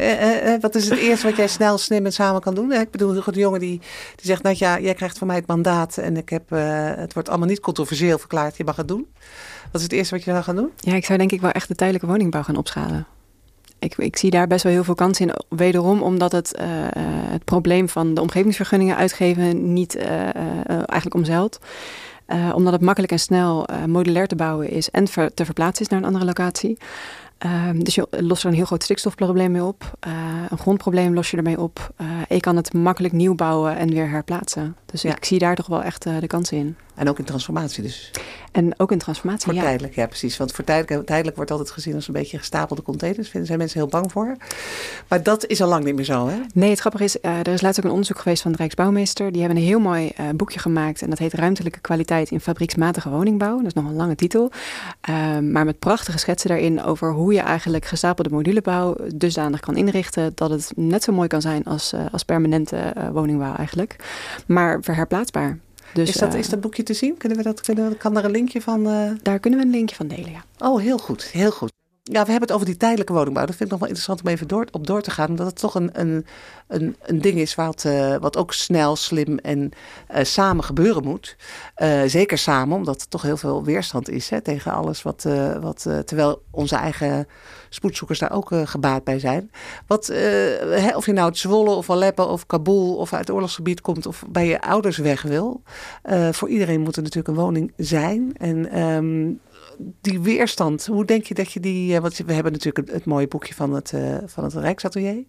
uh, 0.00 0.52
uh, 0.54 0.60
wat 0.60 0.74
is 0.74 0.88
het 0.88 0.98
eerste 0.98 1.26
wat 1.26 1.36
jij 1.36 1.48
snel, 1.48 1.78
slim 1.78 2.04
en 2.04 2.12
samen 2.12 2.40
kan 2.40 2.54
doen? 2.54 2.72
Ik 2.72 2.90
bedoel, 2.90 3.12
de 3.12 3.40
jongen 3.40 3.60
die, 3.60 3.78
die 4.14 4.26
zegt, 4.26 4.42
nou 4.42 4.56
ja, 4.58 4.80
jij 4.80 4.94
krijgt 4.94 5.18
van 5.18 5.26
mij 5.26 5.36
het 5.36 5.46
mandaat 5.46 5.98
en 5.98 6.16
ik 6.16 6.28
heb, 6.28 6.50
het 6.98 7.14
wordt 7.14 7.28
allemaal 7.28 7.48
niet 7.48 7.60
controversieel 7.60 8.18
verklaard, 8.18 8.56
je 8.56 8.64
mag 8.64 8.76
het 8.76 8.88
doen. 8.88 9.06
Wat 9.72 9.80
is 9.80 9.82
het 9.82 9.92
eerste 9.92 10.14
wat 10.14 10.24
je 10.24 10.32
dan 10.32 10.44
gaat 10.44 10.56
doen? 10.56 10.70
Ja, 10.76 10.94
ik 10.94 11.04
zou 11.04 11.18
denk 11.18 11.32
ik 11.32 11.40
wel 11.40 11.50
echt 11.50 11.68
de 11.68 11.74
tijdelijke 11.74 12.08
woningbouw 12.08 12.42
gaan 12.42 12.56
opschalen. 12.56 13.06
Ik, 13.78 13.96
ik, 13.96 14.16
zie 14.16 14.30
daar 14.30 14.46
best 14.46 14.62
wel 14.62 14.72
heel 14.72 14.84
veel 14.84 14.94
kansen 14.94 15.28
in. 15.28 15.34
Wederom 15.48 16.02
omdat 16.02 16.32
het, 16.32 16.58
uh, 16.60 16.66
het 17.30 17.44
probleem 17.44 17.88
van 17.88 18.14
de 18.14 18.20
omgevingsvergunningen 18.20 18.96
uitgeven 18.96 19.72
niet 19.72 19.96
uh, 19.96 20.04
eigenlijk 20.68 21.14
omzeilt. 21.14 21.58
omdat 22.54 22.72
het 22.72 22.82
makkelijk 22.82 23.12
en 23.12 23.18
snel 23.18 23.66
modulair 23.86 24.26
te 24.26 24.36
bouwen 24.36 24.70
is 24.70 24.90
en 24.90 25.04
te 25.04 25.44
verplaatsen 25.44 25.84
is 25.84 25.90
naar 25.90 25.98
een 25.98 26.06
andere 26.06 26.24
locatie. 26.24 26.78
Um, 27.46 27.84
dus 27.84 27.94
je 27.94 28.06
lost 28.10 28.42
er 28.42 28.48
een 28.48 28.54
heel 28.54 28.64
groot 28.64 28.82
stikstofprobleem 28.82 29.52
mee 29.52 29.64
op. 29.64 29.98
Uh, 30.06 30.12
een 30.48 30.58
grondprobleem 30.58 31.14
los 31.14 31.30
je 31.30 31.36
ermee 31.36 31.60
op. 31.60 31.90
Uh, 32.00 32.06
je 32.28 32.40
kan 32.40 32.56
het 32.56 32.72
makkelijk 32.72 33.14
nieuw 33.14 33.34
bouwen 33.34 33.76
en 33.76 33.90
weer 33.90 34.08
herplaatsen. 34.10 34.76
Dus 34.86 35.04
ik 35.04 35.24
zie 35.24 35.38
daar 35.38 35.54
toch 35.54 35.66
wel 35.66 35.82
echt 35.82 36.06
uh, 36.06 36.18
de 36.20 36.26
kansen 36.26 36.56
in. 36.56 36.76
En 36.98 37.08
ook 37.08 37.18
in 37.18 37.24
transformatie 37.24 37.82
dus. 37.82 38.10
En 38.52 38.74
ook 38.76 38.92
in 38.92 38.98
transformatie, 38.98 39.44
voor 39.44 39.54
ja. 39.54 39.62
tijdelijk, 39.62 39.94
ja 39.94 40.06
precies. 40.06 40.36
Want 40.36 40.52
voor 40.52 40.64
tijdelijk, 40.64 41.06
tijdelijk 41.06 41.36
wordt 41.36 41.50
altijd 41.50 41.70
gezien 41.70 41.94
als 41.94 42.06
een 42.06 42.12
beetje 42.12 42.38
gestapelde 42.38 42.82
containers. 42.82 43.32
Daar 43.32 43.46
zijn 43.46 43.58
mensen 43.58 43.78
heel 43.78 43.88
bang 43.88 44.12
voor. 44.12 44.36
Maar 45.08 45.22
dat 45.22 45.46
is 45.46 45.62
al 45.62 45.68
lang 45.68 45.84
niet 45.84 45.94
meer 45.94 46.04
zo, 46.04 46.28
hè? 46.28 46.36
Nee, 46.54 46.70
het 46.70 46.78
grappige 46.78 47.04
is, 47.04 47.16
uh, 47.22 47.38
er 47.38 47.48
is 47.48 47.60
laatst 47.60 47.78
ook 47.78 47.84
een 47.84 47.90
onderzoek 47.90 48.18
geweest 48.18 48.42
van 48.42 48.52
de 48.52 48.58
Rijksbouwmeester. 48.58 49.32
Die 49.32 49.40
hebben 49.40 49.58
een 49.58 49.66
heel 49.66 49.80
mooi 49.80 50.12
uh, 50.20 50.26
boekje 50.36 50.58
gemaakt. 50.58 51.02
En 51.02 51.10
dat 51.10 51.18
heet 51.18 51.32
Ruimtelijke 51.32 51.80
kwaliteit 51.80 52.30
in 52.30 52.40
fabrieksmatige 52.40 53.08
woningbouw. 53.08 53.56
Dat 53.56 53.66
is 53.66 53.72
nog 53.72 53.84
een 53.84 53.96
lange 53.96 54.14
titel. 54.14 54.50
Uh, 55.10 55.38
maar 55.38 55.64
met 55.64 55.78
prachtige 55.78 56.18
schetsen 56.18 56.48
daarin 56.48 56.82
over 56.82 57.12
hoe 57.12 57.32
je 57.32 57.40
eigenlijk 57.40 57.84
gestapelde 57.84 58.30
modulebouw 58.30 58.96
dusdanig 59.14 59.60
kan 59.60 59.76
inrichten. 59.76 60.32
Dat 60.34 60.50
het 60.50 60.72
net 60.76 61.02
zo 61.02 61.12
mooi 61.12 61.28
kan 61.28 61.40
zijn 61.40 61.64
als, 61.64 61.92
uh, 61.92 62.00
als 62.12 62.22
permanente 62.22 62.92
woningbouw 63.12 63.54
eigenlijk. 63.54 63.96
Maar 64.46 64.78
verherplaatsbaar. 64.82 65.58
Dus, 65.94 66.08
is, 66.08 66.14
dat, 66.14 66.32
uh, 66.32 66.38
is 66.38 66.48
dat 66.48 66.60
boekje 66.60 66.82
te 66.82 66.94
zien? 66.94 67.16
Kunnen 67.16 67.38
we 67.38 67.44
dat, 67.44 67.60
kunnen, 67.60 67.96
kan 67.96 68.14
daar 68.14 68.24
een 68.24 68.30
linkje 68.30 68.60
van? 68.60 68.88
Uh... 68.88 69.10
Daar 69.22 69.38
kunnen 69.38 69.60
we 69.60 69.64
een 69.64 69.72
linkje 69.72 69.96
van 69.96 70.08
delen, 70.08 70.30
ja. 70.30 70.44
Oh, 70.58 70.80
heel 70.80 70.98
goed, 70.98 71.24
heel 71.24 71.50
goed. 71.50 71.72
Ja, 72.10 72.24
we 72.24 72.30
hebben 72.30 72.48
het 72.48 72.52
over 72.52 72.66
die 72.66 72.76
tijdelijke 72.76 73.12
woningbouw. 73.12 73.46
Dat 73.46 73.56
vind 73.56 73.64
ik 73.64 73.70
nog 73.70 73.78
wel 73.80 73.88
interessant 73.88 74.22
om 74.22 74.28
even 74.28 74.48
door, 74.48 74.66
op 74.70 74.86
door 74.86 75.02
te 75.02 75.10
gaan. 75.10 75.28
Omdat 75.28 75.46
het 75.46 75.58
toch 75.58 75.74
een, 75.74 75.90
een, 75.92 76.26
een, 76.68 76.96
een 77.02 77.20
ding 77.20 77.38
is 77.38 77.54
wat, 77.54 77.84
uh, 77.86 78.16
wat 78.16 78.36
ook 78.36 78.52
snel, 78.52 78.96
slim 78.96 79.38
en 79.38 79.70
uh, 80.14 80.24
samen 80.24 80.64
gebeuren 80.64 81.04
moet. 81.04 81.36
Uh, 81.76 82.02
zeker 82.06 82.38
samen, 82.38 82.76
omdat 82.76 83.00
er 83.00 83.08
toch 83.08 83.22
heel 83.22 83.36
veel 83.36 83.64
weerstand 83.64 84.10
is 84.10 84.30
hè, 84.30 84.40
tegen 84.40 84.72
alles 84.72 85.02
wat. 85.02 85.26
wat 85.60 85.86
terwijl 86.04 86.42
onze 86.50 86.76
eigen 86.76 87.26
spoedzoekers 87.68 88.18
daar 88.18 88.32
ook 88.32 88.50
gebaat 88.64 89.04
bij 89.04 89.18
zijn. 89.18 89.50
Wat, 89.86 90.06
hè, 90.06 90.96
of 90.96 91.06
je 91.06 91.12
nou 91.12 91.26
uit 91.26 91.38
Zwolle 91.38 91.70
of 91.70 91.90
Aleppo 91.90 92.24
of 92.24 92.46
Kabul 92.46 92.96
of 92.96 93.12
uit 93.12 93.20
het 93.20 93.30
oorlogsgebied 93.30 93.80
komt 93.80 94.06
of 94.06 94.24
bij 94.28 94.46
je 94.46 94.60
ouders 94.60 94.96
weg 94.96 95.22
wil. 95.22 95.62
voor 96.30 96.48
iedereen 96.48 96.80
moet 96.80 96.96
er 96.96 97.02
natuurlijk 97.02 97.28
een 97.28 97.44
woning 97.44 97.72
zijn. 97.76 98.32
En 98.36 98.80
um, 98.80 99.40
die 100.00 100.20
weerstand, 100.20 100.86
hoe 100.86 101.04
denk 101.04 101.24
je 101.24 101.34
dat 101.34 101.52
je 101.52 101.60
die. 101.60 102.00
Want 102.00 102.16
we 102.16 102.32
hebben 102.32 102.52
natuurlijk 102.52 102.90
het, 102.90 103.04
mooie 103.04 103.28
boekje 103.28 103.54
van 103.54 103.72
het, 103.72 103.92
uh, 103.92 104.16
van 104.26 104.44
het 104.44 104.54
Rijksatelier. 104.54 105.24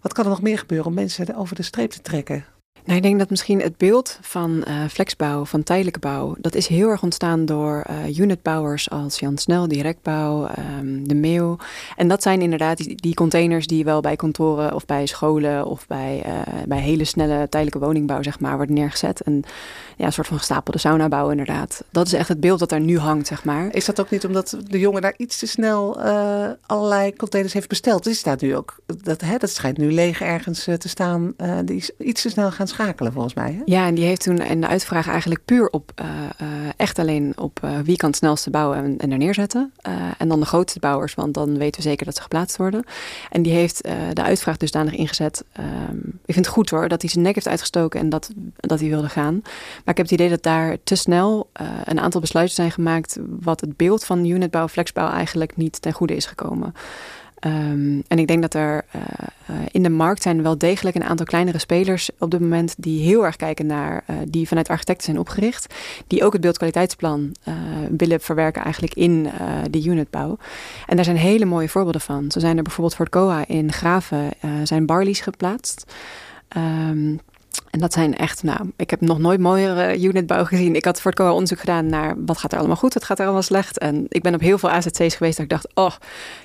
Wat 0.00 0.12
kan 0.12 0.24
er 0.24 0.30
nog 0.30 0.42
meer 0.42 0.58
gebeuren 0.58 0.86
om 0.86 0.94
mensen 0.94 1.36
over 1.36 1.56
de 1.56 1.62
streep 1.62 1.90
te 1.90 2.00
trekken? 2.00 2.44
Nou, 2.88 3.00
ik 3.00 3.06
denk 3.06 3.18
dat 3.18 3.30
misschien 3.30 3.60
het 3.60 3.76
beeld 3.76 4.18
van 4.20 4.64
uh, 4.68 4.84
flexbouw, 4.90 5.44
van 5.44 5.62
tijdelijke 5.62 5.98
bouw, 5.98 6.36
dat 6.38 6.54
is 6.54 6.66
heel 6.66 6.88
erg 6.88 7.02
ontstaan 7.02 7.44
door 7.44 7.84
uh, 7.90 8.18
unitbouwers 8.18 8.90
als 8.90 9.18
Jan 9.18 9.38
Snel, 9.38 9.68
Directbouw, 9.68 10.48
um, 10.78 11.08
De 11.08 11.14
Meeuw. 11.14 11.56
En 11.96 12.08
dat 12.08 12.22
zijn 12.22 12.42
inderdaad 12.42 12.78
die, 12.94 13.14
containers 13.14 13.66
die 13.66 13.84
wel 13.84 14.00
bij 14.00 14.16
kantoren 14.16 14.74
of 14.74 14.86
bij 14.86 15.06
scholen 15.06 15.66
of 15.66 15.86
bij, 15.86 16.22
uh, 16.26 16.62
bij 16.66 16.78
hele 16.78 17.04
snelle 17.04 17.48
tijdelijke 17.48 17.86
woningbouw, 17.86 18.22
zeg 18.22 18.40
maar, 18.40 18.56
worden 18.56 18.74
neergezet. 18.74 19.20
En 19.20 19.42
ja, 19.96 20.06
een 20.06 20.12
soort 20.12 20.26
van 20.26 20.38
gestapelde 20.38 20.78
saunabouw 20.78 21.30
inderdaad. 21.30 21.84
Dat 21.90 22.06
is 22.06 22.12
echt 22.12 22.28
het 22.28 22.40
beeld 22.40 22.58
dat 22.58 22.68
daar 22.68 22.80
nu 22.80 22.98
hangt, 22.98 23.26
zeg 23.26 23.44
maar. 23.44 23.74
Is 23.74 23.84
dat 23.84 24.00
ook 24.00 24.10
niet 24.10 24.26
omdat 24.26 24.56
de 24.68 24.78
jongen 24.78 25.02
daar 25.02 25.14
iets 25.16 25.38
te 25.38 25.46
snel 25.46 26.00
allerlei 26.66 27.16
containers 27.16 27.54
heeft 27.54 27.68
besteld? 27.68 28.04
Die 28.04 28.14
staat 28.14 28.40
nu 28.40 28.56
ook, 28.56 28.76
dat, 29.02 29.20
hè, 29.20 29.36
dat 29.36 29.50
schijnt 29.50 29.78
nu 29.78 29.92
leeg 29.92 30.20
ergens 30.20 30.64
te 30.64 30.88
staan. 30.88 31.34
die 31.64 31.76
is 31.76 31.90
iets 31.98 32.22
te 32.22 32.28
snel 32.28 32.50
gaan 32.50 32.68
volgens 33.12 33.34
mij. 33.34 33.52
Hè? 33.52 33.62
Ja, 33.64 33.86
en 33.86 33.94
die 33.94 34.04
heeft 34.04 34.22
toen 34.22 34.36
de 34.36 34.66
uitvraag 34.66 35.08
eigenlijk 35.08 35.44
puur 35.44 35.68
op 35.70 35.92
uh, 36.00 36.06
uh, 36.42 36.48
echt 36.76 36.98
alleen 36.98 37.32
op 37.36 37.60
uh, 37.64 37.78
wie 37.84 37.96
kan 37.96 38.08
het 38.08 38.18
snelste 38.18 38.50
bouwen 38.50 38.78
en, 38.78 38.98
en 38.98 39.12
er 39.12 39.18
neerzetten. 39.18 39.72
en 40.18 40.28
dan 40.28 40.40
de 40.40 40.46
grootste 40.46 40.78
bouwers, 40.78 41.14
want 41.14 41.34
dan 41.34 41.58
weten 41.58 41.82
we 41.82 41.88
zeker 41.88 42.06
dat 42.06 42.16
ze 42.16 42.22
geplaatst 42.22 42.56
worden. 42.56 42.84
En 43.30 43.42
die 43.42 43.52
heeft 43.52 43.82
de 44.12 44.22
uitvraag 44.22 44.56
dusdanig 44.56 44.94
ingezet. 44.94 45.44
Um, 45.90 46.20
ik 46.24 46.34
vind 46.34 46.46
het 46.46 46.54
goed 46.54 46.70
hoor, 46.70 46.88
dat 46.88 47.00
hij 47.00 47.10
zijn 47.10 47.24
nek 47.24 47.34
heeft 47.34 47.48
uitgestoken 47.48 48.00
en 48.00 48.08
dat, 48.08 48.30
dat 48.56 48.80
hij 48.80 48.88
wilde 48.88 49.08
gaan. 49.08 49.40
Maar 49.44 49.94
ik 49.94 49.96
heb 49.96 49.96
het 49.96 50.10
idee 50.10 50.28
dat 50.28 50.42
daar 50.42 50.76
te 50.84 50.94
snel 50.94 51.50
een 51.84 52.00
aantal 52.00 52.20
besluiten 52.20 52.54
zijn 52.54 52.70
gemaakt 52.70 53.18
wat 53.40 53.60
het 53.60 53.76
beeld 53.76 54.04
van 54.04 54.24
unitbouw, 54.26 54.68
flexbouw 54.68 55.10
eigenlijk 55.10 55.56
niet 55.56 55.82
ten 55.82 55.92
goede 55.92 56.16
is 56.16 56.26
gekomen. 56.26 56.74
Um, 57.46 58.02
en 58.08 58.18
ik 58.18 58.26
denk 58.26 58.42
dat 58.42 58.54
er 58.54 58.84
uh, 58.96 59.02
uh, 59.50 59.56
in 59.70 59.82
de 59.82 59.88
markt 59.88 60.22
zijn 60.22 60.42
wel 60.42 60.58
degelijk 60.58 60.96
een 60.96 61.04
aantal 61.04 61.26
kleinere 61.26 61.58
spelers 61.58 62.10
op 62.18 62.30
dit 62.30 62.40
moment 62.40 62.74
die 62.78 63.02
heel 63.02 63.24
erg 63.24 63.36
kijken 63.36 63.66
naar, 63.66 64.04
uh, 64.10 64.16
die 64.28 64.48
vanuit 64.48 64.68
architecten 64.68 65.04
zijn 65.04 65.18
opgericht, 65.18 65.74
die 66.06 66.24
ook 66.24 66.32
het 66.32 66.40
beeldkwaliteitsplan 66.40 67.34
willen 67.96 68.20
verwerken 68.20 68.62
eigenlijk 68.62 68.94
in 68.94 69.28
de 69.70 69.84
unitbouw. 69.84 70.38
En 70.86 70.96
daar 70.96 71.04
zijn 71.04 71.16
hele 71.16 71.44
mooie 71.44 71.68
voorbeelden 71.68 72.00
van. 72.00 72.30
Zo 72.30 72.38
zijn 72.38 72.56
er 72.56 72.62
bijvoorbeeld 72.62 72.96
voor 72.96 73.04
het 73.04 73.14
COA 73.14 73.46
in 73.46 73.72
Graven 73.72 74.30
zijn 74.62 74.86
barleys 74.86 75.20
geplaatst. 75.20 75.92
Um, 76.56 77.20
en 77.70 77.78
dat 77.80 77.92
zijn 77.92 78.16
echt, 78.16 78.42
nou, 78.42 78.70
ik 78.76 78.90
heb 78.90 79.00
nog 79.00 79.18
nooit 79.18 79.40
mooiere 79.40 80.02
unitbouw 80.02 80.44
gezien. 80.44 80.74
Ik 80.74 80.84
had 80.84 81.00
voor 81.00 81.10
het 81.10 81.20
COA 81.20 81.32
onderzoek 81.32 81.58
gedaan 81.58 81.86
naar 81.86 82.14
wat 82.26 82.38
gaat 82.38 82.52
er 82.52 82.58
allemaal 82.58 82.76
goed, 82.76 82.94
wat 82.94 83.04
gaat 83.04 83.18
er 83.18 83.24
allemaal 83.24 83.42
slecht. 83.42 83.78
En 83.78 84.06
ik 84.08 84.22
ben 84.22 84.34
op 84.34 84.40
heel 84.40 84.58
veel 84.58 84.70
AZC's 84.70 85.14
geweest 85.14 85.36
dat 85.36 85.44
ik 85.44 85.48
dacht, 85.48 85.68
oh, 85.74 85.92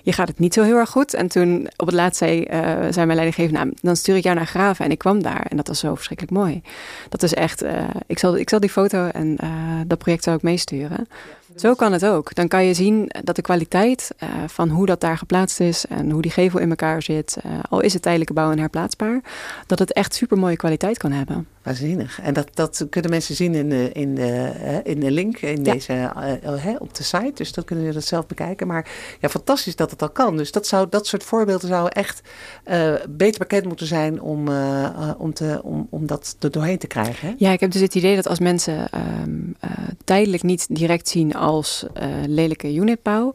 je 0.03 0.11
gaat 0.11 0.27
het 0.27 0.39
niet 0.39 0.53
zo 0.53 0.63
heel 0.63 0.77
erg 0.77 0.89
goed. 0.89 1.13
En 1.13 1.27
toen 1.27 1.69
op 1.75 1.85
het 1.85 1.95
laatst 1.95 2.17
zei, 2.17 2.39
uh, 2.39 2.61
zei 2.89 3.05
mijn 3.05 3.07
leidinggever, 3.07 3.53
nou, 3.53 3.73
dan 3.81 3.95
stuur 3.95 4.15
ik 4.15 4.23
jou 4.23 4.35
naar 4.35 4.47
Graven. 4.47 4.85
En 4.85 4.91
ik 4.91 4.97
kwam 4.97 5.23
daar 5.23 5.45
en 5.49 5.57
dat 5.57 5.67
was 5.67 5.79
zo 5.79 5.95
verschrikkelijk 5.95 6.37
mooi. 6.37 6.61
Dat 7.09 7.23
is 7.23 7.33
echt, 7.33 7.63
uh, 7.63 7.89
ik, 8.07 8.19
zal, 8.19 8.37
ik 8.37 8.49
zal 8.49 8.59
die 8.59 8.69
foto 8.69 9.07
en 9.07 9.37
uh, 9.43 9.49
dat 9.87 9.97
project 9.97 10.27
ik 10.27 10.41
meesturen. 10.41 11.07
Zo 11.55 11.73
kan 11.73 11.91
het 11.91 12.05
ook. 12.05 12.35
Dan 12.35 12.47
kan 12.47 12.65
je 12.65 12.73
zien 12.73 13.11
dat 13.23 13.35
de 13.35 13.41
kwaliteit 13.41 14.11
uh, 14.23 14.29
van 14.47 14.69
hoe 14.69 14.85
dat 14.85 15.01
daar 15.01 15.17
geplaatst 15.17 15.59
is 15.59 15.85
en 15.85 16.09
hoe 16.09 16.21
die 16.21 16.31
gevel 16.31 16.59
in 16.59 16.69
elkaar 16.69 17.01
zit, 17.01 17.37
uh, 17.45 17.51
al 17.69 17.79
is 17.79 17.93
het 17.93 18.01
tijdelijke 18.01 18.33
bouw 18.33 18.51
en 18.51 18.59
herplaatsbaar, 18.59 19.21
dat 19.67 19.79
het 19.79 19.93
echt 19.93 20.13
super 20.13 20.37
mooie 20.37 20.55
kwaliteit 20.55 20.97
kan 20.97 21.11
hebben. 21.11 21.47
Waanzinnig. 21.63 22.19
En 22.21 22.33
dat, 22.33 22.47
dat 22.53 22.85
kunnen 22.89 23.11
mensen 23.11 23.35
zien 23.35 23.55
in 23.55 23.69
de, 23.69 23.91
in 23.91 24.15
de, 24.15 24.51
in 24.83 24.99
de 24.99 25.11
link 25.11 25.37
in 25.37 25.63
deze, 25.63 26.11
uh, 26.43 26.75
op 26.79 26.95
de 26.95 27.03
site. 27.03 27.31
Dus 27.33 27.51
dan 27.51 27.63
kunnen 27.63 27.85
we 27.85 27.93
dat 27.93 28.03
zelf 28.03 28.27
bekijken. 28.27 28.67
Maar 28.67 28.89
ja, 29.19 29.29
fantastisch 29.29 29.75
dat 29.75 29.91
het 29.91 30.01
al 30.01 30.09
kan. 30.09 30.37
Dus 30.37 30.51
dat, 30.51 30.67
zou, 30.67 30.87
dat 30.89 31.07
soort 31.07 31.23
voorbeelden 31.23 31.67
zouden 31.67 31.91
echt 31.91 32.21
uh, 32.65 32.93
beter 33.09 33.39
bekend 33.39 33.65
moeten 33.65 33.87
zijn 33.87 34.21
om, 34.21 34.47
uh, 34.47 35.11
om, 35.17 35.33
te, 35.33 35.59
om, 35.63 35.87
om 35.89 36.05
dat 36.05 36.35
er 36.39 36.51
doorheen 36.51 36.77
te 36.77 36.87
krijgen. 36.87 37.27
Hè? 37.27 37.33
Ja, 37.37 37.51
ik 37.51 37.59
heb 37.59 37.71
dus 37.71 37.81
het 37.81 37.95
idee 37.95 38.15
dat 38.15 38.27
als 38.27 38.39
mensen 38.39 38.87
um, 39.21 39.55
tijdelijk 40.03 40.43
niet 40.43 40.65
direct 40.69 41.07
zien 41.07 41.35
als 41.35 41.85
lelijke 42.27 42.75
unitbouw, 42.75 43.33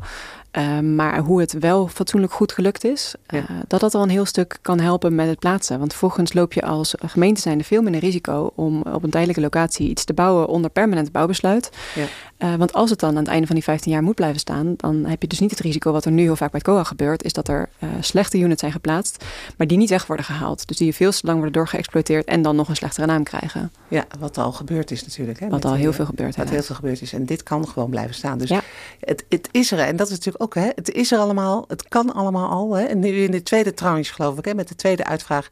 uh, 0.53 0.79
maar 0.79 1.19
hoe 1.19 1.41
het 1.41 1.53
wel 1.53 1.89
fatsoenlijk 1.89 2.33
goed 2.33 2.53
gelukt 2.53 2.85
is, 2.85 3.15
uh, 3.35 3.43
dat 3.67 3.81
dat 3.81 3.95
al 3.95 4.03
een 4.03 4.09
heel 4.09 4.25
stuk 4.25 4.59
kan 4.63 4.81
helpen 4.81 5.15
met 5.15 5.29
het 5.29 5.39
plaatsen. 5.39 5.79
Want 5.79 5.95
volgens 5.95 6.33
loop 6.33 6.53
je 6.53 6.63
als 6.63 6.95
gemeente 6.99 7.41
zijnde 7.41 7.65
veel 7.65 7.83
minder 7.83 8.01
risico 8.01 8.51
om 8.55 8.83
op 8.83 9.03
een 9.03 9.11
tijdelijke 9.11 9.41
locatie 9.41 9.89
iets 9.89 10.05
te 10.05 10.15
bouwen 10.15 10.47
onder 10.47 10.71
permanent 10.71 11.13
bouwbesluit. 11.13 11.71
Ja. 11.95 12.05
Uh, 12.39 12.55
want 12.55 12.73
als 12.73 12.91
het 12.91 13.01
dan 13.01 13.11
aan 13.11 13.17
het 13.17 13.29
einde 13.29 13.47
van 13.47 13.55
die 13.55 13.65
15 13.65 13.93
jaar 13.93 14.03
moet 14.03 14.15
blijven 14.15 14.41
staan, 14.41 14.75
dan 14.77 15.05
heb 15.05 15.23
je 15.23 15.29
dus 15.29 15.41
niet 15.41 15.51
het 15.51 15.61
risico 15.61 15.93
wat 15.93 16.05
er 16.05 16.13
nu 16.13 16.23
heel 16.23 16.37
vaak 16.37 16.51
bij 16.51 16.61
COA 16.61 16.85
gebeurt, 16.85 17.25
is 17.25 17.33
dat 17.33 17.49
er 17.49 17.69
slechte 18.01 18.39
units 18.39 18.61
zijn 18.61 18.73
geplaatst, 18.73 19.25
maar 19.57 19.67
die 19.67 19.79
niet 19.79 19.91
weg 19.91 20.07
worden 20.07 20.25
gehaald. 20.25 20.69
Dus 20.69 20.77
die 20.77 20.87
je 20.87 20.93
veel 20.93 21.11
te 21.11 21.21
lang 21.23 21.37
worden 21.37 21.55
doorgeëxploiteerd 21.55 22.27
en 22.27 22.43
dan 22.43 22.57
nog 22.57 22.69
een 22.69 22.77
slechtere 22.77 23.07
naam 23.07 23.23
krijgen. 23.23 23.73
Ja, 23.89 24.07
wat 24.19 24.39
al 24.39 24.53
gebeurd 24.53 24.91
is 24.91 25.05
natuurlijk. 25.05 25.41
Hè, 25.41 25.49
wat 25.49 25.65
al 25.65 25.75
heel 25.75 25.93
veel 25.93 26.05
gebeurd 26.05 26.31
is. 26.31 26.37
Wat 26.37 26.49
heel 26.49 26.63
veel 26.63 26.75
gebeurd 26.75 27.03
is. 27.03 27.13
En 27.13 27.25
dit 27.25 27.43
kan 27.43 27.69
gewoon 27.69 27.91
blijven 27.91 28.15
staan. 28.15 28.39
Dus 28.39 28.49
ja. 28.49 28.61
het, 29.01 29.25
het 29.29 29.49
is 29.51 29.73
er. 29.73 29.79
En 29.79 29.97
dat 29.97 30.07
is 30.07 30.13
natuurlijk 30.13 30.43
ook, 30.43 30.55
hè, 30.55 30.69
het 30.75 30.91
is 30.91 31.13
er 31.13 31.19
allemaal, 31.19 31.65
het 31.69 31.89
kan 31.89 32.13
allemaal 32.13 32.49
al. 32.49 32.77
Hè. 32.77 32.85
En 32.85 32.99
nu 32.99 33.09
in 33.09 33.31
de 33.31 33.43
tweede 33.43 33.75
tranche, 33.75 34.13
geloof 34.13 34.39
ik, 34.39 34.45
hè, 34.45 34.55
met 34.55 34.69
de 34.69 34.75
tweede 34.75 35.05
uitvraag 35.05 35.49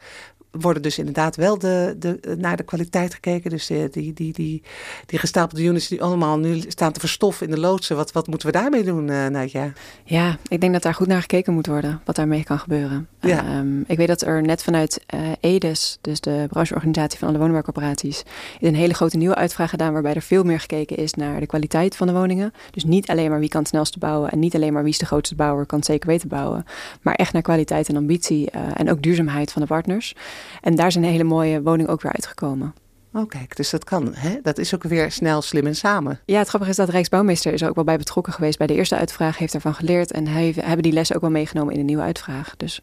worden 0.61 0.83
dus 0.83 0.99
inderdaad 0.99 1.37
wel 1.37 1.59
de, 1.59 1.97
de, 1.99 2.35
naar 2.39 2.57
de 2.57 2.63
kwaliteit 2.63 3.15
gekeken. 3.15 3.51
Dus 3.51 3.67
die, 3.67 3.89
die, 3.89 4.13
die, 4.13 4.33
die, 4.33 4.63
die 5.07 5.19
gestapelde 5.19 5.65
units 5.65 5.89
die 5.89 6.03
allemaal 6.03 6.39
nu 6.39 6.61
staan 6.69 6.93
te 6.93 7.01
verstoffen 7.01 7.47
in 7.47 7.55
de 7.55 7.61
loodsen. 7.61 7.97
Wat, 7.97 8.13
wat 8.13 8.27
moeten 8.27 8.47
we 8.47 8.55
daarmee 8.55 8.85
doen, 8.85 9.09
uh, 9.09 9.27
Nadja? 9.27 9.73
Ja, 10.05 10.37
ik 10.49 10.61
denk 10.61 10.73
dat 10.73 10.83
daar 10.83 10.95
goed 10.95 11.07
naar 11.07 11.21
gekeken 11.21 11.55
moet 11.55 11.67
worden. 11.67 12.01
Wat 12.05 12.17
daarmee 12.17 12.45
kan 12.45 12.59
gebeuren. 12.59 13.09
Ja. 13.21 13.59
Um, 13.59 13.85
ik 13.87 13.97
weet 13.97 14.09
dat 14.09 14.23
er 14.23 14.43
net 14.43 14.63
vanuit 14.63 15.05
uh, 15.15 15.21
EDES, 15.41 15.99
dus 16.01 16.21
de 16.21 16.47
brancheorganisatie 16.49 17.19
van 17.19 17.29
alle 17.29 17.37
woningbouwcorporaties, 17.39 18.23
is 18.61 18.69
een 18.69 18.75
hele 18.75 18.95
grote 18.95 19.17
nieuwe 19.17 19.35
uitvraag 19.35 19.71
gedaan. 19.71 19.93
Waarbij 19.93 20.15
er 20.15 20.23
veel 20.23 20.43
meer 20.43 20.61
gekeken 20.61 20.97
is 20.97 21.15
naar 21.15 21.41
de 21.41 21.47
kwaliteit 21.47 21.97
van 21.97 22.07
de 22.07 22.13
woningen. 22.13 22.53
Dus 22.71 22.85
niet 22.85 23.09
alleen 23.09 23.31
maar 23.31 23.41
wie 23.41 23.49
kan 23.49 23.61
het 23.61 23.69
snelste 23.69 23.99
bouwen. 23.99 24.31
En 24.31 24.39
niet 24.39 24.55
alleen 24.55 24.73
maar 24.73 24.83
wie 24.83 24.93
is 24.93 24.99
de 24.99 25.07
grootste 25.07 25.35
bouwer, 25.35 25.67
kan 25.67 25.79
het 25.79 25.87
zeker 25.87 26.09
weten 26.09 26.29
bouwen. 26.29 26.65
Maar 27.03 27.15
echt 27.15 27.33
naar 27.33 27.43
kwaliteit 27.43 27.89
en 27.89 27.97
ambitie. 27.97 28.51
Uh, 28.55 28.61
en 28.75 28.91
ook 28.91 29.03
duurzaamheid 29.03 29.53
van 29.53 29.63
de 29.63 29.69
partners. 29.69 30.15
En 30.61 30.75
daar 30.75 30.95
een 30.95 31.05
hele 31.05 31.25
mooie 31.25 31.63
woning 31.63 31.89
ook 31.89 32.03
weer 32.03 32.13
uitgekomen. 32.13 32.75
Oh, 33.17 33.29
kijk, 33.29 33.57
dus 33.57 33.71
dat 33.71 33.85
kan. 33.85 34.15
Hè? 34.15 34.39
Dat 34.43 34.59
is 34.59 34.75
ook 34.75 34.83
weer 34.83 35.11
snel, 35.11 35.43
slim 35.43 35.67
en 35.67 35.77
samen. 35.77 36.21
Ja, 36.25 36.39
het 36.39 36.49
grappige 36.49 36.71
is 36.71 36.77
dat 36.77 36.89
Rijksbouwmeester 36.89 37.53
is 37.53 37.63
er 37.63 37.69
ook 37.69 37.75
wel 37.75 37.85
bij 37.85 37.97
betrokken 37.97 38.33
geweest 38.33 38.59
bij 38.59 38.67
de 38.67 38.75
eerste 38.75 38.97
uitvraag, 38.97 39.39
heeft 39.39 39.55
ervan 39.55 39.75
geleerd 39.75 40.13
en 40.13 40.27
hij, 40.27 40.55
hebben 40.61 40.83
die 40.83 40.93
lessen 40.93 41.17
ook 41.17 41.23
wel 41.23 41.31
meegenomen 41.31 41.73
in 41.73 41.79
de 41.79 41.85
nieuwe 41.85 42.03
uitvraag. 42.03 42.55
Dus 42.57 42.83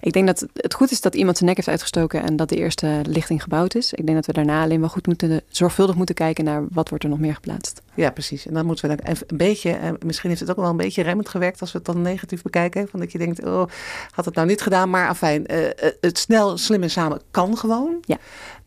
ik 0.00 0.12
denk 0.12 0.26
dat 0.26 0.46
het 0.54 0.74
goed 0.74 0.90
is 0.90 1.00
dat 1.00 1.14
iemand 1.14 1.36
zijn 1.36 1.48
nek 1.48 1.56
heeft 1.56 1.68
uitgestoken 1.68 2.22
en 2.22 2.36
dat 2.36 2.48
de 2.48 2.56
eerste 2.56 3.00
lichting 3.02 3.42
gebouwd 3.42 3.74
is. 3.74 3.92
Ik 3.92 4.04
denk 4.04 4.16
dat 4.16 4.26
we 4.26 4.32
daarna 4.32 4.62
alleen 4.62 4.80
wel 4.80 4.88
goed 4.88 5.06
moeten, 5.06 5.40
zorgvuldig 5.48 5.96
moeten 5.96 6.14
kijken 6.14 6.44
naar 6.44 6.64
wat 6.70 6.88
wordt 6.88 7.04
er 7.04 7.10
nog 7.10 7.18
meer 7.18 7.34
geplaatst. 7.34 7.82
Ja, 7.94 8.10
precies. 8.10 8.46
En 8.46 8.54
dan 8.54 8.66
moeten 8.66 8.88
we 8.88 8.96
dan 8.96 9.16
een 9.28 9.36
beetje, 9.36 9.70
eh, 9.70 9.90
misschien 10.04 10.28
heeft 10.28 10.40
het 10.40 10.50
ook 10.50 10.56
wel 10.56 10.70
een 10.70 10.76
beetje 10.76 11.02
remmend 11.02 11.28
gewerkt 11.28 11.60
als 11.60 11.72
we 11.72 11.78
het 11.78 11.86
dan 11.86 12.02
negatief 12.02 12.42
bekijken. 12.42 12.88
Van 12.88 13.00
dat 13.00 13.12
je 13.12 13.18
denkt, 13.18 13.44
oh, 13.44 13.64
had 14.10 14.24
het 14.24 14.34
nou 14.34 14.46
niet 14.46 14.62
gedaan, 14.62 14.90
maar 14.90 15.08
afijn, 15.08 15.52
uh, 15.52 15.66
het 16.00 16.18
snel, 16.18 16.58
slim 16.58 16.82
en 16.82 16.90
samen 16.90 17.20
kan 17.30 17.56
gewoon. 17.56 17.96
Ja. 18.00 18.18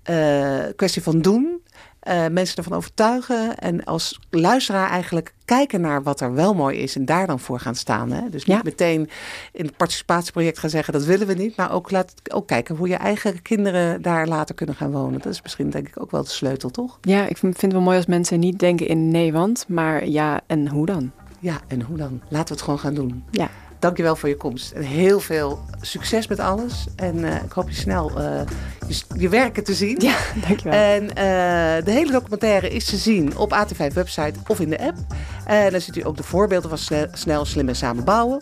Uh, 0.10 0.60
kwestie 0.76 1.02
van 1.02 1.22
doen. 1.22 1.64
Uh, 2.08 2.28
mensen 2.28 2.58
ervan 2.58 2.78
overtuigen. 2.78 3.58
En 3.58 3.84
als 3.84 4.20
luisteraar 4.30 4.90
eigenlijk 4.90 5.34
kijken 5.46 5.82
naar 5.82 6.04
wat 6.04 6.22
er 6.22 6.34
wel 6.34 6.54
mooi 6.54 6.78
is. 6.78 6.96
En 6.96 7.06
daar 7.06 7.28
dan 7.28 7.40
voor 7.40 7.60
gaan 7.60 7.76
staan. 7.76 8.12
Hè? 8.12 8.30
Dus 8.30 8.46
niet 8.46 8.64
meteen 8.64 9.10
in 9.52 9.66
het 9.66 9.78
participatieproject 9.78 10.60
gaan 10.60 10.70
zeggen 10.70 10.94
dat 10.94 11.04
willen 11.04 11.28
we 11.28 11.34
niet. 11.34 11.58
Maar 11.58 11.72
ook, 11.72 11.92
laat, 11.92 12.14
ook 12.32 12.48
kijken 12.48 12.76
hoe 12.76 12.88
je 12.88 12.96
eigen 12.96 13.42
kinderen 13.42 14.02
daar 14.02 14.28
later 14.28 14.56
kunnen 14.56 14.76
gaan 14.76 14.92
wonen. 14.92 15.22
Dat 15.22 15.34
is 15.34 15.42
misschien 15.42 15.70
denk 15.70 15.88
ik 15.88 16.02
ook 16.02 16.12
wel 16.12 16.24
de 16.24 16.30
sleutel, 16.30 16.70
toch? 16.70 16.98
Ja, 17.02 17.26
ik 17.28 17.38
vind 17.38 17.62
het 17.62 17.72
wel 17.72 17.82
mooi 17.82 17.98
als 17.98 18.06
mensen 18.06 18.40
niet 18.40 18.60
denken 18.60 18.88
in 18.88 19.10
nee, 19.12 19.34
want. 19.34 19.66
Maar 19.68 20.08
ja, 20.08 20.42
en 20.48 20.68
hoe 20.68 20.86
dan? 20.86 21.12
Ja, 21.40 21.62
en 21.68 21.82
hoe 21.82 21.98
dan? 21.98 22.22
Laten 22.30 22.48
we 22.48 22.54
het 22.54 22.62
gewoon 22.62 22.80
gaan 22.80 22.94
doen. 22.94 23.24
Ja. 23.32 23.50
Dankjewel 23.80 24.16
voor 24.16 24.30
je 24.30 24.38
komst. 24.38 24.72
En 24.72 24.82
heel 24.82 25.20
veel 25.20 25.60
succes 25.82 26.28
met 26.28 26.40
alles. 26.40 26.86
En 26.96 27.18
uh, 27.18 27.36
ik 27.36 27.52
hoop 27.52 27.70
je 27.70 27.76
snel 27.76 28.12
uh, 28.22 28.42
je, 28.88 29.04
je, 29.18 29.30
werken 29.30 29.64
te 29.64 29.74
zien. 29.74 30.00
Ja, 30.00 30.18
dankjewel. 30.48 30.80
En 30.80 31.04
uh, 31.04 31.86
de 31.86 31.92
hele 31.92 32.12
documentaire 32.12 32.70
is 32.70 32.86
te 32.86 32.98
zien 32.98 33.38
op 33.38 33.66
AT5 33.66 33.94
website 33.94 34.40
of 34.48 34.60
in 34.60 34.70
de 34.70 34.80
app. 34.80 34.98
En 35.46 35.72
dan 35.72 35.82
ziet 35.82 35.96
u 35.96 36.06
ook 36.06 36.18
de 36.18 36.24
voorbeelden 36.24 36.70
van 36.70 36.78
snel, 36.78 37.08
snel 37.14 37.46
slim 37.46 37.68
en 37.68 37.76
samen 37.76 38.04
bouwen. 38.04 38.40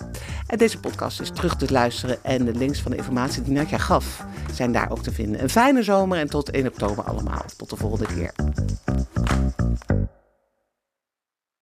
En 0.48 0.58
deze 0.58 0.80
podcast 0.80 1.22
is 1.22 1.30
terug 1.30 1.56
te 1.56 1.72
luisteren. 1.72 2.24
En 2.24 2.46
de 2.46 2.54
links 2.54 2.80
van 2.80 2.92
de 2.92 2.98
informatie 2.98 3.42
die 3.42 3.54
Natja 3.54 3.78
gaf 3.78 4.26
zijn 4.54 4.72
daar 4.72 4.92
ook 4.92 5.04
te 5.04 5.12
vinden. 5.12 5.42
Een 5.42 5.50
fijne 5.50 5.84
zomer 5.84 6.18
en 6.18 6.30
tot 6.30 6.50
1 6.50 6.68
oktober 6.68 7.04
allemaal. 7.04 7.46
Tot 7.58 7.70
de 7.70 7.76
volgende 7.76 8.06
keer. 8.06 8.32